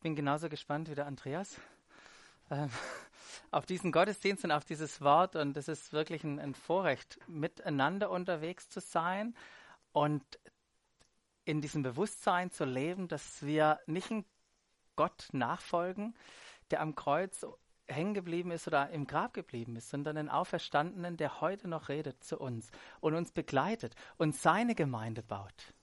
bin 0.00 0.16
genauso 0.16 0.48
gespannt 0.48 0.90
wie 0.90 0.94
der 0.94 1.06
Andreas 1.06 1.60
ähm, 2.50 2.70
auf 3.50 3.66
diesen 3.66 3.92
Gottesdienst 3.92 4.44
und 4.44 4.52
auf 4.52 4.64
dieses 4.64 5.00
Wort. 5.00 5.36
Und 5.36 5.56
es 5.56 5.68
ist 5.68 5.92
wirklich 5.92 6.24
ein, 6.24 6.38
ein 6.38 6.54
Vorrecht, 6.54 7.18
miteinander 7.28 8.10
unterwegs 8.10 8.68
zu 8.68 8.80
sein 8.80 9.34
und 9.92 10.22
in 11.44 11.60
diesem 11.60 11.82
Bewusstsein 11.82 12.50
zu 12.50 12.64
leben, 12.64 13.08
dass 13.08 13.42
wir 13.42 13.80
nicht 13.86 14.10
einen 14.10 14.24
Gott 14.96 15.28
nachfolgen, 15.32 16.14
der 16.70 16.80
am 16.80 16.94
Kreuz 16.94 17.44
hängen 17.88 18.14
geblieben 18.14 18.52
ist 18.52 18.68
oder 18.68 18.90
im 18.90 19.06
Grab 19.06 19.34
geblieben 19.34 19.74
ist, 19.76 19.90
sondern 19.90 20.16
einen 20.16 20.28
Auferstandenen, 20.28 21.16
der 21.16 21.40
heute 21.40 21.66
noch 21.66 21.88
redet 21.88 22.22
zu 22.22 22.38
uns 22.38 22.70
und 23.00 23.14
uns 23.14 23.32
begleitet 23.32 23.94
und 24.16 24.36
seine 24.36 24.74
Gemeinde 24.74 25.22
baut. 25.22 25.74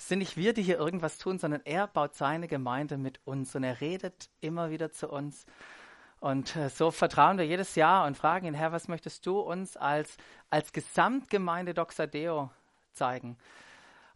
Es 0.00 0.08
sind 0.08 0.20
nicht 0.20 0.38
wir, 0.38 0.54
die 0.54 0.62
hier 0.62 0.78
irgendwas 0.78 1.18
tun, 1.18 1.38
sondern 1.38 1.60
er 1.66 1.86
baut 1.86 2.14
seine 2.14 2.48
Gemeinde 2.48 2.96
mit 2.96 3.20
uns 3.26 3.54
und 3.54 3.64
er 3.64 3.82
redet 3.82 4.30
immer 4.40 4.70
wieder 4.70 4.90
zu 4.90 5.10
uns. 5.10 5.44
Und 6.20 6.56
äh, 6.56 6.70
so 6.70 6.90
vertrauen 6.90 7.36
wir 7.36 7.44
jedes 7.44 7.74
Jahr 7.74 8.06
und 8.06 8.16
fragen 8.16 8.46
ihn, 8.46 8.54
Herr, 8.54 8.72
was 8.72 8.88
möchtest 8.88 9.26
du 9.26 9.40
uns 9.40 9.76
als, 9.76 10.16
als 10.48 10.72
Gesamtgemeinde 10.72 11.74
Doxadeo 11.74 12.50
zeigen? 12.94 13.36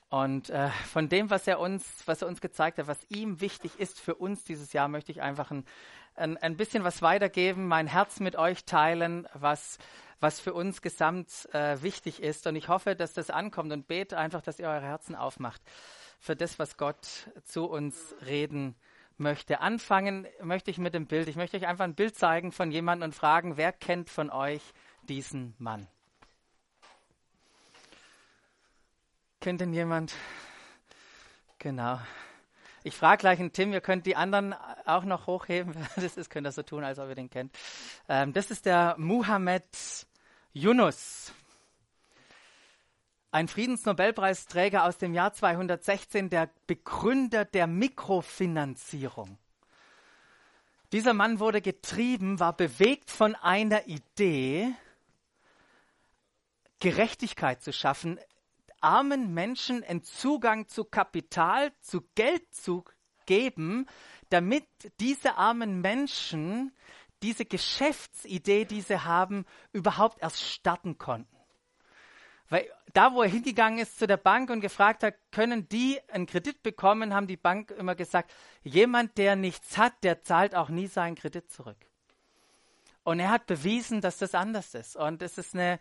Und 0.09 0.49
äh, 0.49 0.71
von 0.91 1.11
dem, 1.11 1.29
was 1.29 1.47
er, 1.47 1.61
uns, 1.61 1.85
was 2.07 2.23
er 2.23 2.29
uns 2.29 2.41
gezeigt 2.41 2.79
hat, 2.79 2.87
was 2.87 3.05
ihm 3.11 3.43
wichtig 3.43 3.79
ist 3.79 4.01
für 4.01 4.15
uns 4.15 4.43
dieses 4.43 4.73
Jahr, 4.73 4.89
möchte 4.89 5.13
ich 5.13 5.21
einfach 5.21 5.51
ein, 5.51 5.67
ein, 6.15 6.39
ein 6.39 6.57
bisschen 6.57 6.83
was 6.83 7.03
weitergeben, 7.03 7.69
mein 7.69 7.89
Herz 7.89 8.21
mit 8.21 8.37
euch 8.37 8.65
teilen, 8.65 9.29
was, 9.35 9.77
was 10.21 10.41
für 10.41 10.55
uns 10.55 10.83
gesamt 10.83 11.49
äh, 11.53 11.83
wichtig 11.83 12.23
ist. 12.23 12.47
Und 12.47 12.57
ich 12.57 12.69
hoffe, 12.69 12.97
dass 12.97 13.13
das 13.13 13.31
ankommt 13.31 13.73
und 13.73 13.87
bete 13.87 14.17
einfach, 14.19 14.43
dass 14.43 14.59
ihr 14.59 14.69
eure 14.69 14.83
Herzen 14.83 15.15
aufmacht 15.15 15.63
für 16.19 16.37
das, 16.37 16.59
was 16.59 16.77
Gott 16.77 17.29
zu 17.45 17.67
uns 17.67 18.15
reden 18.25 18.75
möchte. 19.17 19.61
Anfangen 19.61 20.27
möchte 20.43 20.71
ich 20.71 20.79
mit 20.79 20.95
dem 20.95 21.07
Bild. 21.07 21.29
Ich 21.29 21.37
möchte 21.37 21.57
euch 21.57 21.67
einfach 21.67 21.85
ein 21.85 21.95
Bild 21.95 22.17
zeigen 22.17 22.53
von 22.53 22.71
jemandem 22.71 23.09
und 23.09 23.15
fragen, 23.15 23.57
wer 23.57 23.73
kennt 23.73 24.11
von 24.11 24.31
euch 24.31 24.63
diesen 25.03 25.55
Mann? 25.59 25.87
Kennt 29.41 29.61
denn 29.61 29.75
jemand? 29.75 30.15
Genau. 31.59 32.01
Ich 32.83 32.95
frage 32.95 33.21
gleich 33.21 33.41
einen 33.41 33.53
Tim, 33.53 33.73
ihr 33.73 33.81
könnt 33.81 34.05
die 34.07 34.17
anderen 34.17 34.55
auch 34.85 35.05
noch 35.05 35.27
hochheben. 35.27 35.75
Das 35.97 36.17
ist, 36.17 36.31
könnt 36.31 36.47
ihr 36.47 36.53
so 36.53 36.63
tun, 36.63 36.85
als 36.85 36.99
ob 36.99 37.09
ihr 37.09 37.15
den 37.15 37.31
kennt. 37.31 37.55
Ähm, 38.09 38.33
das 38.33 38.51
ist 38.51 38.67
der 38.67 38.95
Muhammad 38.99 39.65
Yunus. 40.57 41.33
Ein 43.33 43.49
Friedensnobelpreisträger 43.49 44.85
aus 44.85 44.99
dem 44.99 45.13
Jahr 45.13 45.33
216, 45.33 46.31
der 46.31 46.49
Begründer 46.69 47.45
der 47.45 47.67
Mikrofinanzierung. 47.67 49.37
Dieser 50.93 51.13
Mann 51.13 51.41
wurde 51.41 51.61
getrieben, 51.61 52.39
war 52.39 52.57
bewegt 52.57 53.11
von 53.11 53.35
einer 53.35 53.89
Idee, 53.89 54.73
Gerechtigkeit 56.79 57.61
zu 57.61 57.73
schaffen, 57.73 58.21
armen 58.81 59.35
Menschen 59.35 59.83
einen 59.83 60.05
Zugang 60.05 60.69
zu 60.69 60.85
Kapital, 60.85 61.73
zu 61.81 62.03
Geld 62.15 62.55
zu 62.55 62.85
geben, 63.27 63.87
damit 64.29 64.67
diese 65.01 65.37
armen 65.37 65.81
Menschen 65.81 66.73
diese 67.25 67.47
Geschäftsidee, 67.47 68.67
die 68.67 68.83
sie 68.83 69.01
haben, 69.01 69.47
überhaupt 69.73 70.21
erst 70.21 70.43
starten 70.43 70.99
konnten. 70.99 71.35
Weil 72.51 72.71
da, 72.93 73.15
wo 73.15 73.23
er 73.23 73.31
hingegangen 73.31 73.79
ist 73.79 73.99
zu 73.99 74.07
der 74.07 74.19
Bank 74.19 74.51
und 74.51 74.61
gefragt 74.61 75.03
hat, 75.03 75.15
können 75.33 75.67
die 75.71 75.99
einen 76.09 76.27
Kredit 76.27 76.63
bekommen, 76.63 77.15
haben 77.15 77.27
die 77.27 77.39
Bank 77.39 77.71
immer 77.71 77.95
gesagt, 77.95 78.31
jemand, 78.63 79.17
der 79.17 79.37
nichts 79.37 79.79
hat, 79.79 79.95
der 80.03 80.23
zahlt 80.23 80.55
auch 80.55 80.69
nie 80.69 80.87
seinen 80.87 81.15
Kredit 81.15 81.51
zurück. 81.51 81.79
Und 83.05 83.21
er 83.21 83.31
hat 83.31 83.47
bewiesen, 83.47 84.03
dass 84.03 84.19
das 84.19 84.35
anders 84.35 84.75
ist. 84.75 84.95
Und 84.95 85.23
es 85.23 85.39
ist 85.39 85.55
eine, 85.55 85.79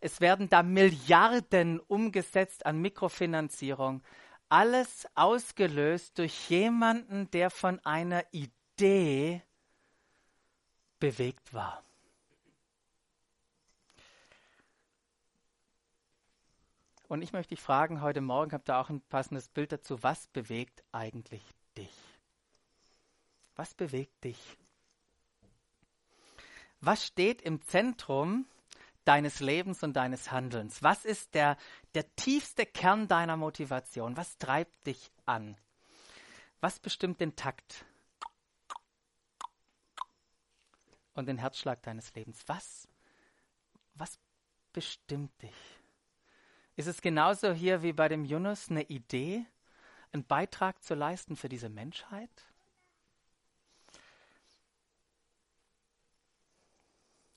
es 0.00 0.20
werden 0.20 0.48
da 0.48 0.62
Milliarden 0.62 1.80
umgesetzt 1.80 2.64
an 2.64 2.80
Mikrofinanzierung. 2.80 4.02
Alles 4.48 5.08
ausgelöst 5.16 6.18
durch 6.18 6.48
jemanden, 6.48 7.28
der 7.32 7.50
von 7.50 7.84
einer 7.84 8.24
Idee 8.30 9.42
bewegt 10.98 11.52
war. 11.52 11.82
Und 17.08 17.22
ich 17.22 17.32
möchte 17.32 17.54
dich 17.54 17.62
fragen, 17.62 18.02
heute 18.02 18.20
Morgen 18.20 18.52
habt 18.52 18.68
ihr 18.68 18.76
auch 18.76 18.90
ein 18.90 19.00
passendes 19.00 19.48
Bild 19.48 19.70
dazu, 19.70 20.02
was 20.02 20.26
bewegt 20.28 20.82
eigentlich 20.92 21.42
dich? 21.76 21.94
Was 23.54 23.74
bewegt 23.74 24.24
dich? 24.24 24.38
Was 26.80 27.06
steht 27.06 27.42
im 27.42 27.62
Zentrum 27.62 28.46
deines 29.04 29.40
Lebens 29.40 29.82
und 29.82 29.94
deines 29.94 30.30
Handelns? 30.32 30.82
Was 30.82 31.04
ist 31.04 31.34
der, 31.34 31.56
der 31.94 32.12
tiefste 32.16 32.66
Kern 32.66 33.06
deiner 33.08 33.36
Motivation? 33.36 34.16
Was 34.16 34.36
treibt 34.38 34.86
dich 34.86 35.10
an? 35.24 35.56
Was 36.60 36.80
bestimmt 36.80 37.20
den 37.20 37.36
Takt 37.36 37.84
und 41.16 41.26
den 41.26 41.38
Herzschlag 41.38 41.82
deines 41.82 42.14
Lebens? 42.14 42.42
Was, 42.46 42.88
was 43.94 44.18
bestimmt 44.72 45.30
dich? 45.42 45.80
Ist 46.76 46.86
es 46.86 47.00
genauso 47.00 47.52
hier 47.52 47.82
wie 47.82 47.92
bei 47.92 48.08
dem 48.08 48.24
Yunus 48.24 48.70
eine 48.70 48.82
Idee, 48.84 49.44
einen 50.12 50.24
Beitrag 50.24 50.82
zu 50.82 50.94
leisten 50.94 51.36
für 51.36 51.48
diese 51.48 51.68
Menschheit? 51.68 52.30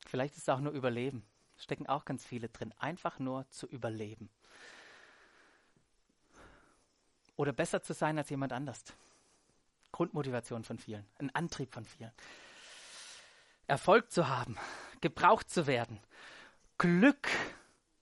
Vielleicht 0.05 0.35
ist 0.35 0.43
es 0.43 0.49
auch 0.49 0.59
nur 0.59 0.73
Überleben 0.73 1.25
stecken 1.59 1.87
auch 1.87 2.05
ganz 2.05 2.25
viele 2.25 2.49
drin. 2.49 2.73
Einfach 2.79 3.19
nur 3.19 3.49
zu 3.49 3.67
überleben. 3.67 4.29
Oder 7.35 7.53
besser 7.53 7.81
zu 7.81 7.93
sein 7.93 8.17
als 8.17 8.29
jemand 8.29 8.53
anders. 8.53 8.83
Grundmotivation 9.91 10.63
von 10.63 10.77
vielen, 10.77 11.05
ein 11.17 11.33
Antrieb 11.33 11.73
von 11.73 11.85
vielen. 11.85 12.11
Erfolg 13.69 14.11
zu 14.11 14.27
haben, 14.27 14.57
gebraucht 15.01 15.49
zu 15.49 15.67
werden, 15.67 15.99
Glück, 16.77 17.29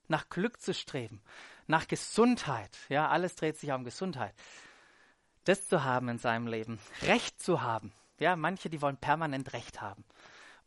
nach 0.07 0.29
Glück 0.29 0.61
zu 0.61 0.73
streben, 0.73 1.21
nach 1.67 1.87
Gesundheit. 1.87 2.77
Ja, 2.89 3.09
alles 3.09 3.35
dreht 3.35 3.57
sich 3.57 3.71
um 3.71 3.83
Gesundheit. 3.83 4.33
Das 5.43 5.67
zu 5.67 5.83
haben 5.83 6.09
in 6.09 6.19
seinem 6.19 6.47
Leben, 6.47 6.79
Recht 7.03 7.41
zu 7.41 7.61
haben. 7.61 7.93
Ja, 8.19 8.35
manche, 8.35 8.69
die 8.69 8.81
wollen 8.81 8.97
permanent 8.97 9.53
Recht 9.53 9.81
haben 9.81 10.03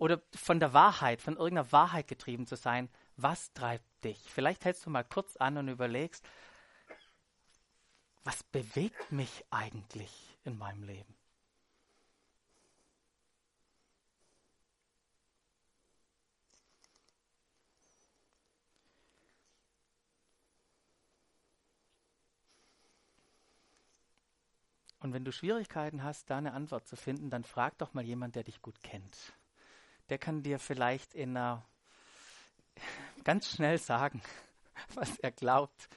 oder 0.01 0.23
von 0.35 0.59
der 0.61 0.73
Wahrheit, 0.73 1.21
von 1.21 1.37
irgendeiner 1.37 1.71
Wahrheit 1.73 2.09
getrieben 2.09 2.47
zu 2.47 2.57
sein. 2.57 2.89
Was 3.17 3.53
treibt 3.53 3.85
dich? 4.03 4.19
Vielleicht 4.31 4.65
hältst 4.65 4.87
du 4.87 4.91
mal 4.91 5.05
kurz 5.05 5.37
an 5.37 5.59
und 5.59 5.69
überlegst, 5.69 6.27
was 8.25 8.43
bewegt 8.43 9.13
mich 9.13 9.45
eigentlich 9.51 10.39
in 10.45 10.57
meinem 10.57 10.83
Leben? 10.83 11.15
Und 25.01 25.13
wenn 25.13 25.25
du 25.25 25.33
Schwierigkeiten 25.33 26.03
hast, 26.05 26.31
da 26.31 26.39
eine 26.39 26.53
Antwort 26.53 26.87
zu 26.87 26.97
finden, 26.97 27.31
dann 27.31 27.45
frag 27.45 27.77
doch 27.79 27.95
mal 27.95 28.05
jemand, 28.05 28.37
der 28.37 28.45
dich 28.45 28.63
gut 28.63 28.83
kennt 28.83 29.35
der 30.11 30.19
kann 30.19 30.43
dir 30.43 30.59
vielleicht 30.59 31.15
in 31.15 31.37
einer 31.37 31.65
ganz 33.25 33.51
schnell 33.51 33.79
sagen, 33.79 34.21
was 34.95 35.19
er 35.21 35.31
glaubt, 35.31 35.89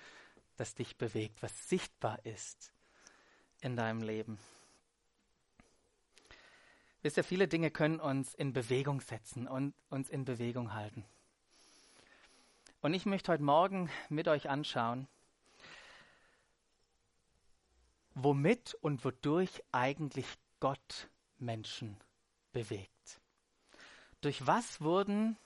das 0.56 0.76
dich 0.76 0.98
bewegt, 0.98 1.42
was 1.42 1.68
sichtbar 1.68 2.24
ist 2.26 2.72
in 3.62 3.76
deinem 3.76 4.04
Leben. 4.04 4.38
Wisst 7.02 7.18
ihr, 7.18 7.24
viele 7.24 7.48
Dinge 7.48 7.72
können 7.72 8.00
uns 8.00 8.34
in 8.34 8.54
Bewegung 8.54 9.02
setzen 9.02 9.48
und 9.48 9.74
uns 9.90 10.10
in 10.10 10.24
Bewegung 10.24 10.74
halten. 10.74 11.04
Und 12.82 12.94
ich 12.94 13.06
möchte 13.06 13.32
heute 13.32 13.44
Morgen 13.44 13.90
mit 14.10 14.28
euch 14.28 14.50
anschauen, 14.50 15.08
womit 18.16 18.76
und 18.82 19.04
wodurch 19.04 19.64
eigentlich 19.72 20.28
Gott 20.60 21.10
Menschen 21.40 21.98
bewegt. 22.52 23.20
Durch 24.22 24.48
was 24.48 24.82
wurden, 24.82 25.38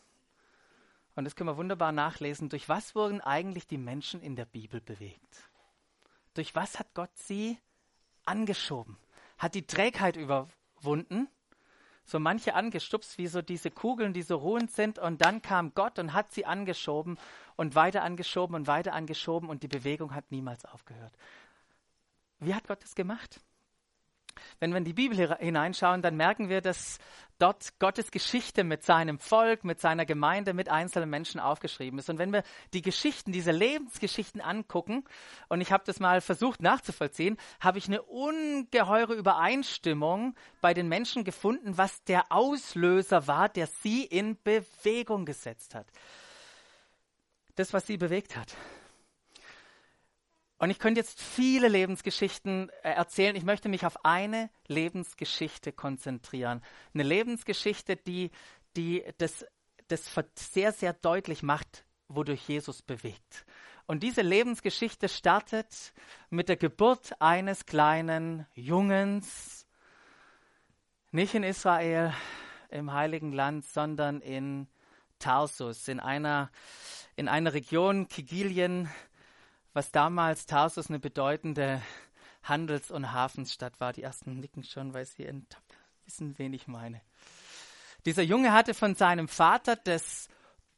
und 1.16 1.26
das 1.26 1.36
können 1.36 1.50
wir 1.50 1.58
wunderbar 1.58 1.92
nachlesen, 1.92 2.50
durch 2.50 2.70
was 2.70 2.94
wurden 2.94 3.22
eigentlich 3.22 3.66
die 3.68 3.78
Menschen 3.78 4.22
in 4.22 4.36
der 4.36 4.46
Bibel 4.46 4.82
bewegt? 4.82 5.50
Durch 6.36 6.54
was 6.54 6.78
hat 6.78 6.94
Gott 6.94 7.16
sie 7.16 7.58
angeschoben? 8.26 8.98
Hat 9.40 9.56
die 9.56 9.66
Trägheit 9.66 10.16
überwunden? 10.16 11.28
So 12.06 12.20
manche 12.20 12.54
angestupst, 12.54 13.18
wie 13.18 13.28
so 13.28 13.42
diese 13.42 13.72
Kugeln, 13.72 14.14
die 14.14 14.22
so 14.22 14.38
ruhend 14.38 14.72
sind, 14.72 15.00
und 15.00 15.22
dann 15.22 15.42
kam 15.42 15.74
Gott 15.74 16.00
und 16.00 16.14
hat 16.14 16.32
sie 16.32 16.46
angeschoben 16.46 17.18
und 17.56 17.76
weiter 17.76 18.04
angeschoben 18.04 18.56
und 18.56 18.68
weiter 18.68 18.94
angeschoben 18.94 19.50
und 19.50 19.64
die 19.64 19.68
Bewegung 19.68 20.14
hat 20.14 20.32
niemals 20.32 20.64
aufgehört. 20.66 21.14
Wie 22.40 22.54
hat 22.54 22.68
Gott 22.68 22.84
das 22.84 22.96
gemacht? 22.96 23.40
wenn 24.60 24.72
wir 24.72 24.78
in 24.78 24.86
die 24.86 24.94
Bibel 24.94 25.38
hineinschauen, 25.38 26.02
dann 26.02 26.16
merken 26.16 26.50
wir, 26.50 26.62
dass 26.62 27.00
dort 27.40 27.78
Gottes 27.80 28.10
Geschichte 28.10 28.64
mit 28.64 28.84
seinem 28.84 29.20
Volk, 29.20 29.64
mit 29.64 29.80
seiner 29.80 30.06
Gemeinde, 30.06 30.54
mit 30.54 30.70
einzelnen 30.70 31.10
Menschen 31.10 31.40
aufgeschrieben 31.40 32.00
ist. 32.00 32.10
Und 32.10 32.18
wenn 32.18 32.34
wir 32.34 32.44
die 32.74 32.82
Geschichten, 32.82 33.32
diese 33.32 33.52
Lebensgeschichten 33.52 34.42
angucken, 34.42 35.04
und 35.48 35.62
ich 35.62 35.72
habe 35.72 35.84
das 35.86 36.00
mal 36.00 36.22
versucht 36.22 36.62
nachzuvollziehen, 36.62 37.38
habe 37.60 37.78
ich 37.78 37.88
eine 37.88 38.02
ungeheure 38.02 39.14
Übereinstimmung 39.14 40.36
bei 40.62 40.74
den 40.74 40.88
Menschen 40.88 41.24
gefunden, 41.24 41.78
was 41.78 42.04
der 42.06 42.32
Auslöser 42.32 43.28
war, 43.28 43.50
der 43.50 43.68
sie 43.68 44.04
in 44.04 44.42
Bewegung 44.42 45.26
gesetzt 45.26 45.76
hat. 45.76 45.88
Das, 47.56 47.74
was 47.74 47.86
sie 47.88 47.98
bewegt 47.98 48.36
hat. 48.36 48.56
Und 50.60 50.72
ich 50.72 50.80
könnte 50.80 51.00
jetzt 51.00 51.22
viele 51.22 51.68
Lebensgeschichten 51.68 52.70
äh, 52.82 52.90
erzählen. 52.90 53.36
Ich 53.36 53.44
möchte 53.44 53.70
mich 53.70 53.86
auf 53.86 54.04
eine 54.06 54.50
Lebensgeschichte 54.68 55.72
konzentrieren. 55.72 56.64
Eine 56.94 57.04
Lebensgeschichte, 57.04 57.96
die, 57.96 58.32
die 58.76 59.04
das, 59.20 59.46
das 59.88 60.10
sehr, 60.36 60.72
sehr 60.72 60.94
deutlich 60.94 61.44
macht, 61.44 61.86
wodurch 62.08 62.48
Jesus 62.48 62.82
bewegt. 62.82 63.46
Und 63.86 64.04
diese 64.04 64.22
Lebensgeschichte 64.22 65.08
startet 65.08 65.94
mit 66.30 66.50
der 66.50 66.58
Geburt 66.58 67.22
eines 67.22 67.66
kleinen 67.66 68.46
Jungens, 68.54 69.66
nicht 71.12 71.36
in 71.36 71.44
Israel, 71.44 72.14
im 72.70 72.92
Heiligen 72.92 73.32
Land, 73.32 73.66
sondern 73.66 74.20
in 74.20 74.68
Tarsus, 75.20 75.88
in 75.88 76.02
einer, 76.02 76.52
in 77.16 77.30
einer 77.30 77.54
Region, 77.54 78.10
Kigilien, 78.10 78.90
was 79.78 79.92
damals 79.92 80.48
Tarsus 80.48 80.90
eine 80.90 80.98
bedeutende 80.98 81.84
Handels- 82.42 82.90
und 82.90 83.12
Hafensstadt 83.14 83.80
war. 83.80 83.94
Die 83.94 84.02
ersten 84.02 84.40
nicken 84.40 84.64
schon, 84.64 84.96
weil 84.96 85.06
sie 85.06 85.32
wissen, 86.04 86.36
wen 86.40 86.52
ich 86.54 86.68
meine. 86.68 87.00
Dieser 88.04 88.24
Junge 88.24 88.54
hatte 88.54 88.74
von 88.74 88.96
seinem 88.96 89.28
Vater 89.28 89.76
das 89.76 90.30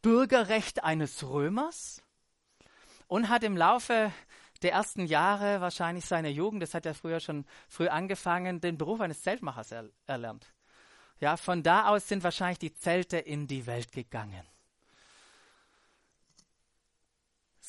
Bürgerrecht 0.02 0.84
eines 0.84 1.24
Römers 1.24 2.04
und 3.08 3.30
hat 3.30 3.44
im 3.44 3.56
Laufe 3.56 4.12
der 4.64 4.74
ersten 4.74 5.06
Jahre 5.06 5.62
wahrscheinlich 5.62 6.04
seiner 6.04 6.28
Jugend, 6.28 6.62
das 6.62 6.74
hat 6.74 6.86
er 6.86 6.94
früher 6.94 7.22
schon 7.22 7.46
früh 7.70 7.88
angefangen, 7.88 8.60
den 8.60 8.78
Beruf 8.78 9.00
eines 9.00 9.22
Zeltmachers 9.22 9.72
er 9.72 9.90
erlernt. 10.08 10.46
Ja, 11.22 11.38
von 11.38 11.64
da 11.64 11.88
aus 11.88 12.10
sind 12.10 12.22
wahrscheinlich 12.22 12.60
die 12.60 12.74
Zelte 12.74 13.18
in 13.18 13.48
die 13.48 13.66
Welt 13.66 13.94
gegangen 13.94 14.46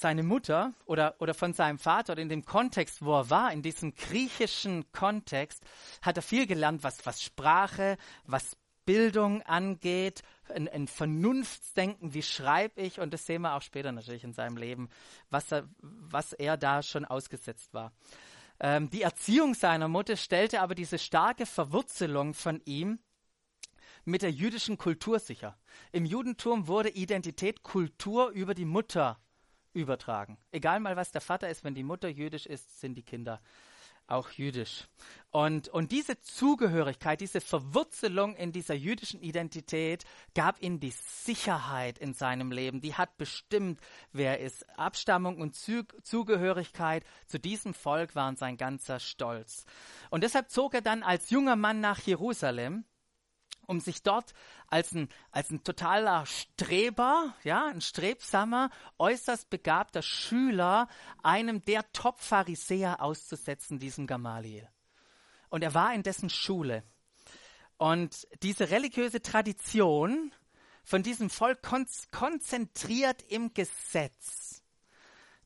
seine 0.01 0.23
Mutter 0.23 0.73
oder, 0.87 1.15
oder 1.19 1.35
von 1.35 1.53
seinem 1.53 1.79
Vater 1.79 2.15
oder 2.15 2.23
in 2.23 2.29
dem 2.29 2.45
Kontext, 2.45 3.05
wo 3.05 3.15
er 3.19 3.31
war, 3.31 3.53
in 3.53 3.63
diesem 3.63 3.95
griechischen 3.95 4.91
Kontext, 4.93 5.63
hat 6.03 6.17
er 6.17 6.23
viel 6.23 6.47
gelernt, 6.47 6.83
was, 6.83 7.05
was 7.07 7.23
Sprache, 7.23 7.97
was 8.25 8.57
Bildung 8.87 9.43
angeht, 9.43 10.23
ein, 10.49 10.69
ein 10.69 10.89
Vernunftsdenken, 10.89 12.15
wie 12.15 12.23
schreibe 12.23 12.81
ich, 12.81 12.99
und 12.99 13.15
das 13.15 13.27
sehen 13.27 13.43
wir 13.43 13.55
auch 13.55 13.63
später 13.63 13.93
natürlich 13.93 14.25
in 14.25 14.33
seinem 14.33 14.57
Leben, 14.57 14.89
was 15.29 15.53
er, 15.53 15.69
was 15.79 16.33
er 16.33 16.57
da 16.57 16.83
schon 16.83 17.05
ausgesetzt 17.05 17.73
war. 17.73 17.93
Ähm, 18.59 18.91
die 18.91 19.03
Erziehung 19.03 19.55
seiner 19.55 19.89
Mutter 19.89 20.17
stellte 20.17 20.61
aber 20.61 20.75
diese 20.75 20.99
starke 20.99 21.47
Verwurzelung 21.47 22.35
von 22.35 22.61
ihm 22.65 22.99
mit 24.05 24.23
der 24.23 24.33
jüdischen 24.33 24.77
Kultur 24.77 25.19
sicher. 25.19 25.57
Im 25.93 26.05
Judentum 26.05 26.67
wurde 26.67 26.89
Identität 26.89 27.63
Kultur 27.63 28.31
über 28.31 28.55
die 28.55 28.65
Mutter 28.65 29.21
übertragen. 29.73 30.39
Egal 30.53 30.81
mal, 30.81 30.97
was 30.97 31.13
der 31.13 31.21
Vater 31.21 31.49
ist, 31.49 31.65
wenn 31.65 31.75
die 31.75 31.83
Mutter 31.83 32.09
jüdisch 32.09 32.47
ist, 32.47 32.81
sind 32.81 32.95
die 32.95 33.03
Kinder 33.03 33.41
auch 34.11 34.31
jüdisch. 34.31 34.89
Und, 35.31 35.69
und 35.69 35.93
diese 35.93 36.21
Zugehörigkeit, 36.21 37.21
diese 37.21 37.41
Verwurzelung 37.41 38.35
in 38.35 38.51
dieser 38.51 38.75
jüdischen 38.75 39.21
Identität 39.21 40.05
gab 40.35 40.61
ihm 40.61 40.81
die 40.81 40.91
Sicherheit 40.91 41.99
in 41.99 42.15
seinem 42.15 42.51
Leben. 42.51 42.81
Die 42.81 42.95
hat 42.95 43.17
bestimmt, 43.17 43.81
wer 44.13 44.41
ist. 44.41 44.69
Abstammung 44.79 45.41
und 45.41 45.55
Zug 45.55 45.95
Zugehörigkeit 46.03 47.05
zu 47.27 47.39
diesem 47.39 47.75
Volk 47.75 48.17
waren 48.17 48.37
sein 48.37 48.57
ganzer 48.57 48.99
Stolz. 48.99 49.65
Und 50.11 50.25
deshalb 50.25 50.51
zog 50.51 50.75
er 50.75 50.83
dann 50.83 51.05
als 51.05 51.31
junger 51.31 51.57
Mann 51.57 51.81
nach 51.81 52.01
Jerusalem 52.01 52.85
um 53.71 53.81
sich 53.81 54.03
dort 54.03 54.35
als 54.67 54.93
ein, 54.93 55.09
als 55.31 55.51
ein 55.51 55.63
totaler 55.63 56.27
Streber, 56.27 57.35
ja, 57.45 57.69
ein 57.69 57.81
strebsamer, 57.81 58.69
äußerst 58.99 59.49
begabter 59.49 60.03
Schüler 60.03 60.89
einem 61.23 61.65
der 61.65 61.91
Top-Pharisäer 61.93 63.01
auszusetzen, 63.01 63.79
diesem 63.79 64.09
Gamaliel. 64.09 64.69
Und 65.49 65.63
er 65.63 65.73
war 65.73 65.95
in 65.95 66.03
dessen 66.03 66.31
Schule. 66.31 66.83
Und 67.79 68.27
diese 68.43 68.71
religiöse 68.71 69.23
Tradition 69.23 70.35
von 70.83 71.05
diesem 71.05 71.31
Volk 71.31 71.63
kon 71.63 71.87
konzentriert 72.11 73.23
im 73.29 73.55
Gesetz, 73.55 74.63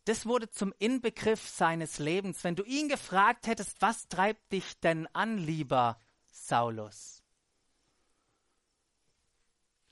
das 0.06 0.26
wurde 0.26 0.50
zum 0.50 0.74
Inbegriff 0.78 1.48
seines 1.48 1.98
Lebens. 1.98 2.44
Wenn 2.44 2.56
du 2.56 2.62
ihn 2.64 2.88
gefragt 2.88 3.46
hättest, 3.46 3.80
was 3.80 4.08
treibt 4.08 4.52
dich 4.52 4.80
denn 4.80 5.06
an, 5.14 5.38
lieber 5.38 5.98
Saulus? 6.30 7.23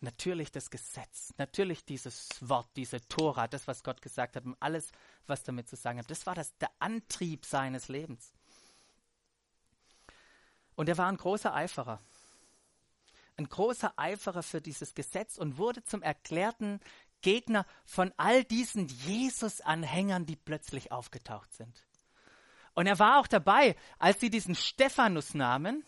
Natürlich 0.02 0.50
das 0.50 0.68
Gesetz, 0.68 1.32
natürlich 1.38 1.84
dieses 1.84 2.28
Wort, 2.40 2.68
diese 2.74 3.00
Tora, 3.06 3.46
das, 3.46 3.68
was 3.68 3.84
Gott 3.84 4.02
gesagt 4.02 4.34
hat 4.34 4.44
und 4.44 4.56
alles, 4.58 4.90
was 5.28 5.44
damit 5.44 5.68
zu 5.68 5.76
sagen 5.76 6.00
hat. 6.00 6.10
Das 6.10 6.26
war 6.26 6.34
das, 6.34 6.58
der 6.58 6.72
Antrieb 6.80 7.46
seines 7.46 7.86
Lebens. 7.86 8.34
Und 10.74 10.88
er 10.88 10.98
war 10.98 11.06
ein 11.06 11.16
großer 11.16 11.54
Eiferer. 11.54 12.00
Ein 13.36 13.48
großer 13.48 13.92
Eiferer 13.96 14.42
für 14.42 14.60
dieses 14.60 14.94
Gesetz 14.94 15.38
und 15.38 15.56
wurde 15.56 15.84
zum 15.84 16.02
erklärten 16.02 16.80
Gegner 17.20 17.64
von 17.84 18.12
all 18.16 18.42
diesen 18.42 18.88
Jesus-Anhängern, 18.88 20.26
die 20.26 20.34
plötzlich 20.34 20.90
aufgetaucht 20.90 21.52
sind. 21.54 21.86
Und 22.74 22.88
er 22.88 22.98
war 22.98 23.20
auch 23.20 23.28
dabei, 23.28 23.76
als 24.00 24.18
sie 24.18 24.30
diesen 24.30 24.56
Stephanus 24.56 25.34
nahmen 25.34 25.84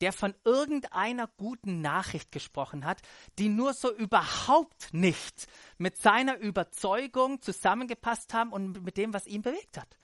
der 0.00 0.12
von 0.12 0.34
irgendeiner 0.44 1.28
guten 1.36 1.80
Nachricht 1.80 2.32
gesprochen 2.32 2.84
hat, 2.84 3.00
die 3.38 3.48
nur 3.48 3.72
so 3.72 3.94
überhaupt 3.94 4.92
nicht 4.92 5.46
mit 5.78 5.96
seiner 5.96 6.38
Überzeugung 6.38 7.40
zusammengepasst 7.42 8.34
haben 8.34 8.52
und 8.52 8.82
mit 8.84 8.96
dem, 8.96 9.14
was 9.14 9.26
ihn 9.26 9.42
bewegt 9.42 9.78
hat. 9.78 9.96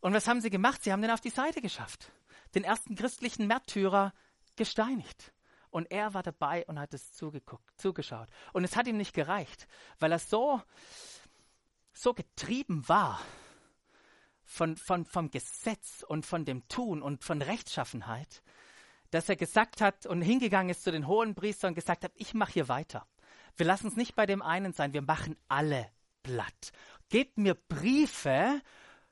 Und 0.00 0.14
was 0.14 0.28
haben 0.28 0.40
sie 0.40 0.50
gemacht? 0.50 0.82
Sie 0.82 0.92
haben 0.92 1.02
den 1.02 1.10
auf 1.10 1.20
die 1.20 1.30
Seite 1.30 1.60
geschafft. 1.60 2.12
Den 2.54 2.64
ersten 2.64 2.94
christlichen 2.94 3.46
Märtyrer 3.46 4.12
gesteinigt. 4.56 5.32
Und 5.70 5.90
er 5.90 6.14
war 6.14 6.22
dabei 6.22 6.64
und 6.66 6.78
hat 6.78 6.94
es 6.94 7.12
zugeguckt, 7.12 7.78
zugeschaut. 7.78 8.28
Und 8.52 8.64
es 8.64 8.76
hat 8.76 8.86
ihm 8.86 8.96
nicht 8.96 9.14
gereicht, 9.14 9.66
weil 9.98 10.12
er 10.12 10.18
so, 10.18 10.62
so 11.92 12.14
getrieben 12.14 12.88
war 12.88 13.20
von, 14.44 14.76
von, 14.76 15.04
vom 15.04 15.30
Gesetz 15.30 16.04
und 16.08 16.24
von 16.24 16.44
dem 16.44 16.66
Tun 16.68 17.02
und 17.02 17.22
von 17.22 17.42
Rechtschaffenheit, 17.42 18.42
dass 19.10 19.28
er 19.28 19.36
gesagt 19.36 19.80
hat 19.80 20.06
und 20.06 20.22
hingegangen 20.22 20.70
ist 20.70 20.82
zu 20.82 20.92
den 20.92 21.06
hohen 21.06 21.34
Priestern 21.34 21.68
und 21.68 21.74
gesagt 21.74 22.04
hat, 22.04 22.12
ich 22.14 22.34
mache 22.34 22.52
hier 22.52 22.68
weiter. 22.68 23.06
Wir 23.56 23.66
lassen 23.66 23.88
es 23.88 23.96
nicht 23.96 24.14
bei 24.14 24.26
dem 24.26 24.42
einen 24.42 24.72
sein, 24.72 24.92
wir 24.92 25.02
machen 25.02 25.36
alle 25.48 25.90
platt. 26.22 26.72
Gebt 27.08 27.38
mir 27.38 27.54
Briefe 27.54 28.60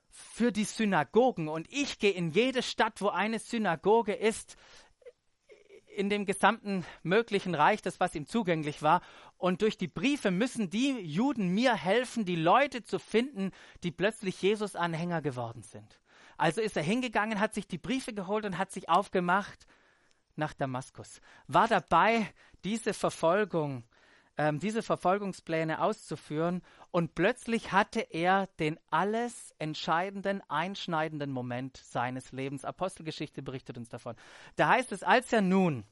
für 0.09 0.51
die 0.51 0.63
Synagogen 0.63 1.47
und 1.47 1.71
ich 1.71 1.99
gehe 1.99 2.11
in 2.11 2.31
jede 2.31 2.63
Stadt, 2.63 3.01
wo 3.01 3.09
eine 3.09 3.39
Synagoge 3.39 4.13
ist, 4.13 4.55
in 5.97 6.09
dem 6.09 6.25
gesamten 6.25 6.85
möglichen 7.01 7.55
Reich, 7.55 7.81
das 7.81 7.99
was 7.99 8.13
ihm 8.13 8.27
zugänglich 8.27 8.83
war. 8.83 9.01
Und 9.37 9.63
durch 9.63 9.79
die 9.79 9.87
Briefe 9.87 10.29
müssen 10.29 10.69
die 10.69 10.91
Juden 10.91 11.49
mir 11.49 11.73
helfen, 11.73 12.23
die 12.23 12.35
Leute 12.35 12.83
zu 12.83 12.99
finden, 12.99 13.51
die 13.83 13.91
plötzlich 13.91 14.39
Jesus-Anhänger 14.39 15.23
geworden 15.23 15.63
sind. 15.63 15.99
Also 16.37 16.61
ist 16.61 16.77
er 16.77 16.83
hingegangen, 16.83 17.39
hat 17.39 17.55
sich 17.55 17.67
die 17.67 17.79
Briefe 17.79 18.13
geholt 18.13 18.45
und 18.45 18.59
hat 18.59 18.71
sich 18.71 18.89
aufgemacht 18.89 19.65
nach 20.37 20.53
Damaskus, 20.53 21.21
war 21.47 21.67
dabei, 21.67 22.31
diese 22.63 22.93
Verfolgung, 22.93 23.83
ähm, 24.37 24.59
diese 24.59 24.83
Verfolgungspläne 24.83 25.81
auszuführen 25.81 26.61
und 26.91 27.15
plötzlich 27.15 27.71
hatte 27.71 28.01
er 28.01 28.47
den 28.59 28.79
alles 28.89 29.53
entscheidenden, 29.57 30.41
einschneidenden 30.49 31.31
Moment 31.31 31.77
seines 31.77 32.31
Lebens. 32.31 32.65
Apostelgeschichte 32.65 33.41
berichtet 33.41 33.77
uns 33.77 33.89
davon. 33.89 34.15
Da 34.55 34.69
heißt 34.69 34.91
es, 34.91 35.03
als 35.03 35.31
er 35.33 35.41
nun 35.41 35.85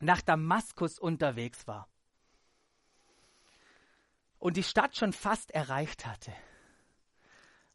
nach 0.00 0.22
Damaskus 0.22 0.98
unterwegs 0.98 1.66
war 1.66 1.88
und 4.38 4.56
die 4.56 4.62
Stadt 4.62 4.96
schon 4.96 5.12
fast 5.12 5.50
erreicht 5.50 6.06
hatte, 6.06 6.32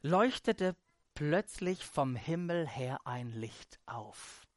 leuchtete 0.02 0.76
plötzlich 1.16 1.86
vom 1.86 2.16
Himmel 2.16 2.68
her 2.68 3.00
ein 3.06 3.32
Licht 3.32 3.80
auf. 3.86 4.48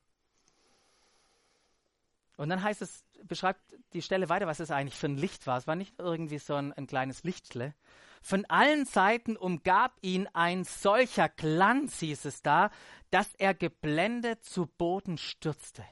Und 2.36 2.48
dann 2.48 2.62
heißt 2.62 2.82
es, 2.82 3.04
beschreibt 3.24 3.60
die 3.92 4.02
Stelle 4.02 4.28
weiter, 4.28 4.46
was 4.46 4.60
es 4.60 4.70
eigentlich 4.70 4.96
für 4.96 5.06
ein 5.06 5.16
Licht 5.16 5.46
war. 5.46 5.56
Es 5.56 5.66
war 5.66 5.76
nicht 5.76 5.94
irgendwie 5.98 6.38
so 6.38 6.54
ein, 6.54 6.72
ein 6.72 6.86
kleines 6.86 7.22
Lichtle. 7.22 7.74
Von 8.22 8.44
allen 8.46 8.86
Seiten 8.86 9.36
umgab 9.36 9.96
ihn 10.00 10.28
ein 10.32 10.64
solcher 10.64 11.28
Glanz, 11.28 12.00
hieß 12.00 12.24
es 12.24 12.42
da, 12.42 12.70
dass 13.10 13.34
er 13.34 13.54
geblendet 13.54 14.44
zu 14.44 14.66
Boden 14.66 15.18
stürzte. 15.18 15.84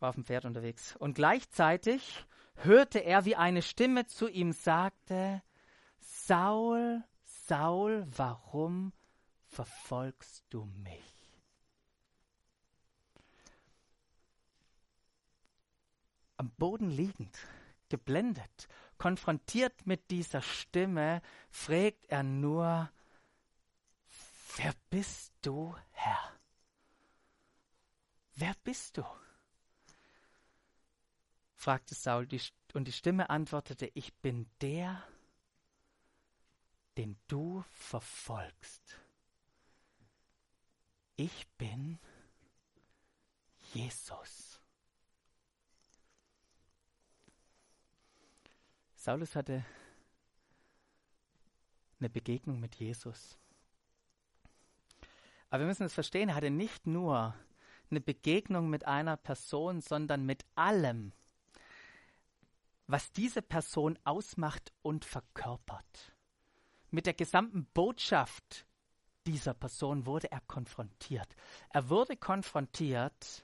War 0.00 0.08
auf 0.08 0.14
dem 0.16 0.24
Pferd 0.24 0.46
unterwegs. 0.46 0.96
Und 0.96 1.14
gleichzeitig 1.14 2.24
hörte 2.56 3.00
er, 3.00 3.24
wie 3.24 3.36
eine 3.36 3.62
Stimme 3.62 4.06
zu 4.06 4.28
ihm 4.28 4.52
sagte, 4.52 5.42
Saul, 6.00 7.04
Saul, 7.24 8.06
warum 8.08 8.92
verfolgst 9.46 10.44
du 10.50 10.64
mich? 10.64 11.13
Am 16.44 16.50
Boden 16.58 16.90
liegend, 16.90 17.38
geblendet, 17.88 18.68
konfrontiert 18.98 19.86
mit 19.86 20.10
dieser 20.10 20.42
Stimme, 20.42 21.22
fragt 21.48 22.04
er 22.08 22.22
nur, 22.22 22.90
wer 24.56 24.74
bist 24.90 25.32
du, 25.40 25.74
Herr? 25.92 26.38
Wer 28.34 28.54
bist 28.62 28.98
du? 28.98 29.04
fragte 31.54 31.94
Saul, 31.94 32.28
und 32.74 32.88
die 32.88 32.92
Stimme 32.92 33.30
antwortete, 33.30 33.90
ich 33.94 34.12
bin 34.12 34.46
der, 34.60 35.02
den 36.98 37.16
du 37.26 37.64
verfolgst. 37.70 39.00
Ich 41.16 41.46
bin 41.56 41.98
Jesus. 43.72 44.53
Saulus 49.04 49.36
hatte 49.36 49.62
eine 52.00 52.08
Begegnung 52.08 52.58
mit 52.58 52.76
Jesus. 52.76 53.36
Aber 55.50 55.60
wir 55.60 55.66
müssen 55.66 55.84
es 55.84 55.92
verstehen, 55.92 56.30
er 56.30 56.36
hatte 56.36 56.50
nicht 56.50 56.86
nur 56.86 57.34
eine 57.90 58.00
Begegnung 58.00 58.70
mit 58.70 58.86
einer 58.86 59.18
Person, 59.18 59.82
sondern 59.82 60.24
mit 60.24 60.46
allem, 60.54 61.12
was 62.86 63.12
diese 63.12 63.42
Person 63.42 63.98
ausmacht 64.04 64.72
und 64.80 65.04
verkörpert. 65.04 66.14
Mit 66.90 67.04
der 67.04 67.12
gesamten 67.12 67.66
Botschaft 67.74 68.64
dieser 69.26 69.52
Person 69.52 70.06
wurde 70.06 70.32
er 70.32 70.40
konfrontiert. 70.40 71.36
Er 71.68 71.90
wurde 71.90 72.16
konfrontiert 72.16 73.43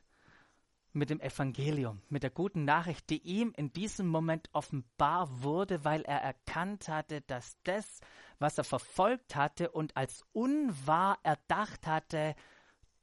mit 0.92 1.11
dem 1.11 1.20
Evangelium, 1.20 2.02
mit 2.09 2.23
der 2.23 2.30
guten 2.30 2.64
Nachricht, 2.64 3.11
die 3.11 3.23
ihm 3.23 3.52
in 3.56 3.73
diesem 3.73 4.09
Moment 4.09 4.49
offenbar 4.52 5.42
wurde, 5.42 5.85
weil 5.85 6.02
er 6.02 6.20
erkannt 6.20 6.88
hatte, 6.88 7.20
dass 7.23 7.56
das, 7.62 8.00
was 8.38 8.59
er 8.59 8.64
verfolgt 8.64 9.37
hatte 9.37 9.70
und 9.70 9.97
als 9.97 10.25
unwahr 10.32 11.18
erdacht 11.23 11.87
hatte, 11.87 12.35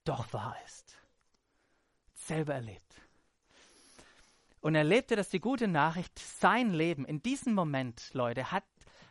doch 0.03 0.32
wahr 0.34 0.56
ist. 0.65 0.98
Selber 2.13 2.56
erlebt. 2.56 3.01
Und 4.60 4.75
er 4.75 4.82
erlebte, 4.82 5.15
dass 5.15 5.29
die 5.29 5.39
gute 5.39 5.67
Nachricht 5.67 6.20
sein 6.20 6.74
Leben 6.74 7.06
in 7.06 7.22
diesem 7.22 7.53
Moment, 7.53 8.13
Leute, 8.13 8.51
hat, 8.51 8.65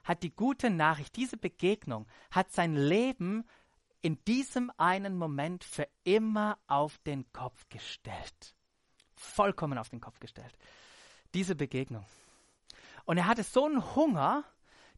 hat 0.04 0.22
die 0.22 0.34
gute 0.34 0.68
Nachricht, 0.68 1.16
diese 1.16 1.38
Begegnung, 1.38 2.06
hat 2.30 2.52
sein 2.52 2.74
Leben 2.74 3.46
in 4.02 4.22
diesem 4.24 4.70
einen 4.76 5.16
Moment 5.16 5.64
für 5.64 5.88
immer 6.04 6.58
auf 6.66 6.98
den 6.98 7.32
Kopf 7.32 7.68
gestellt 7.70 8.55
vollkommen 9.16 9.78
auf 9.78 9.88
den 9.88 10.00
Kopf 10.00 10.20
gestellt. 10.20 10.56
Diese 11.34 11.54
Begegnung. 11.54 12.04
Und 13.04 13.18
er 13.18 13.26
hatte 13.26 13.42
so 13.42 13.64
einen 13.64 13.94
Hunger, 13.94 14.44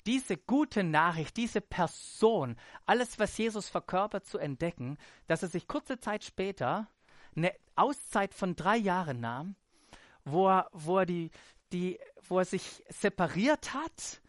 diese 0.07 0.37
gute 0.37 0.83
Nachricht, 0.83 1.37
diese 1.37 1.61
Person, 1.61 2.57
alles, 2.87 3.19
was 3.19 3.37
Jesus 3.37 3.69
verkörpert, 3.69 4.27
zu 4.27 4.39
entdecken, 4.39 4.97
dass 5.27 5.43
er 5.43 5.49
sich 5.49 5.69
kurze 5.69 6.01
Zeit 6.01 6.25
später 6.25 6.89
eine 7.37 7.53
Auszeit 7.77 8.35
von 8.35 8.57
drei 8.57 8.77
Jahren 8.77 9.21
nahm, 9.21 9.57
wo 10.25 10.49
er, 10.49 10.69
wo 10.73 10.99
er, 10.99 11.07
die, 11.07 11.31
die, 11.73 11.99
wo 12.27 12.39
er 12.39 12.45
sich 12.45 12.83
separiert 12.89 13.75
hat 13.75 14.23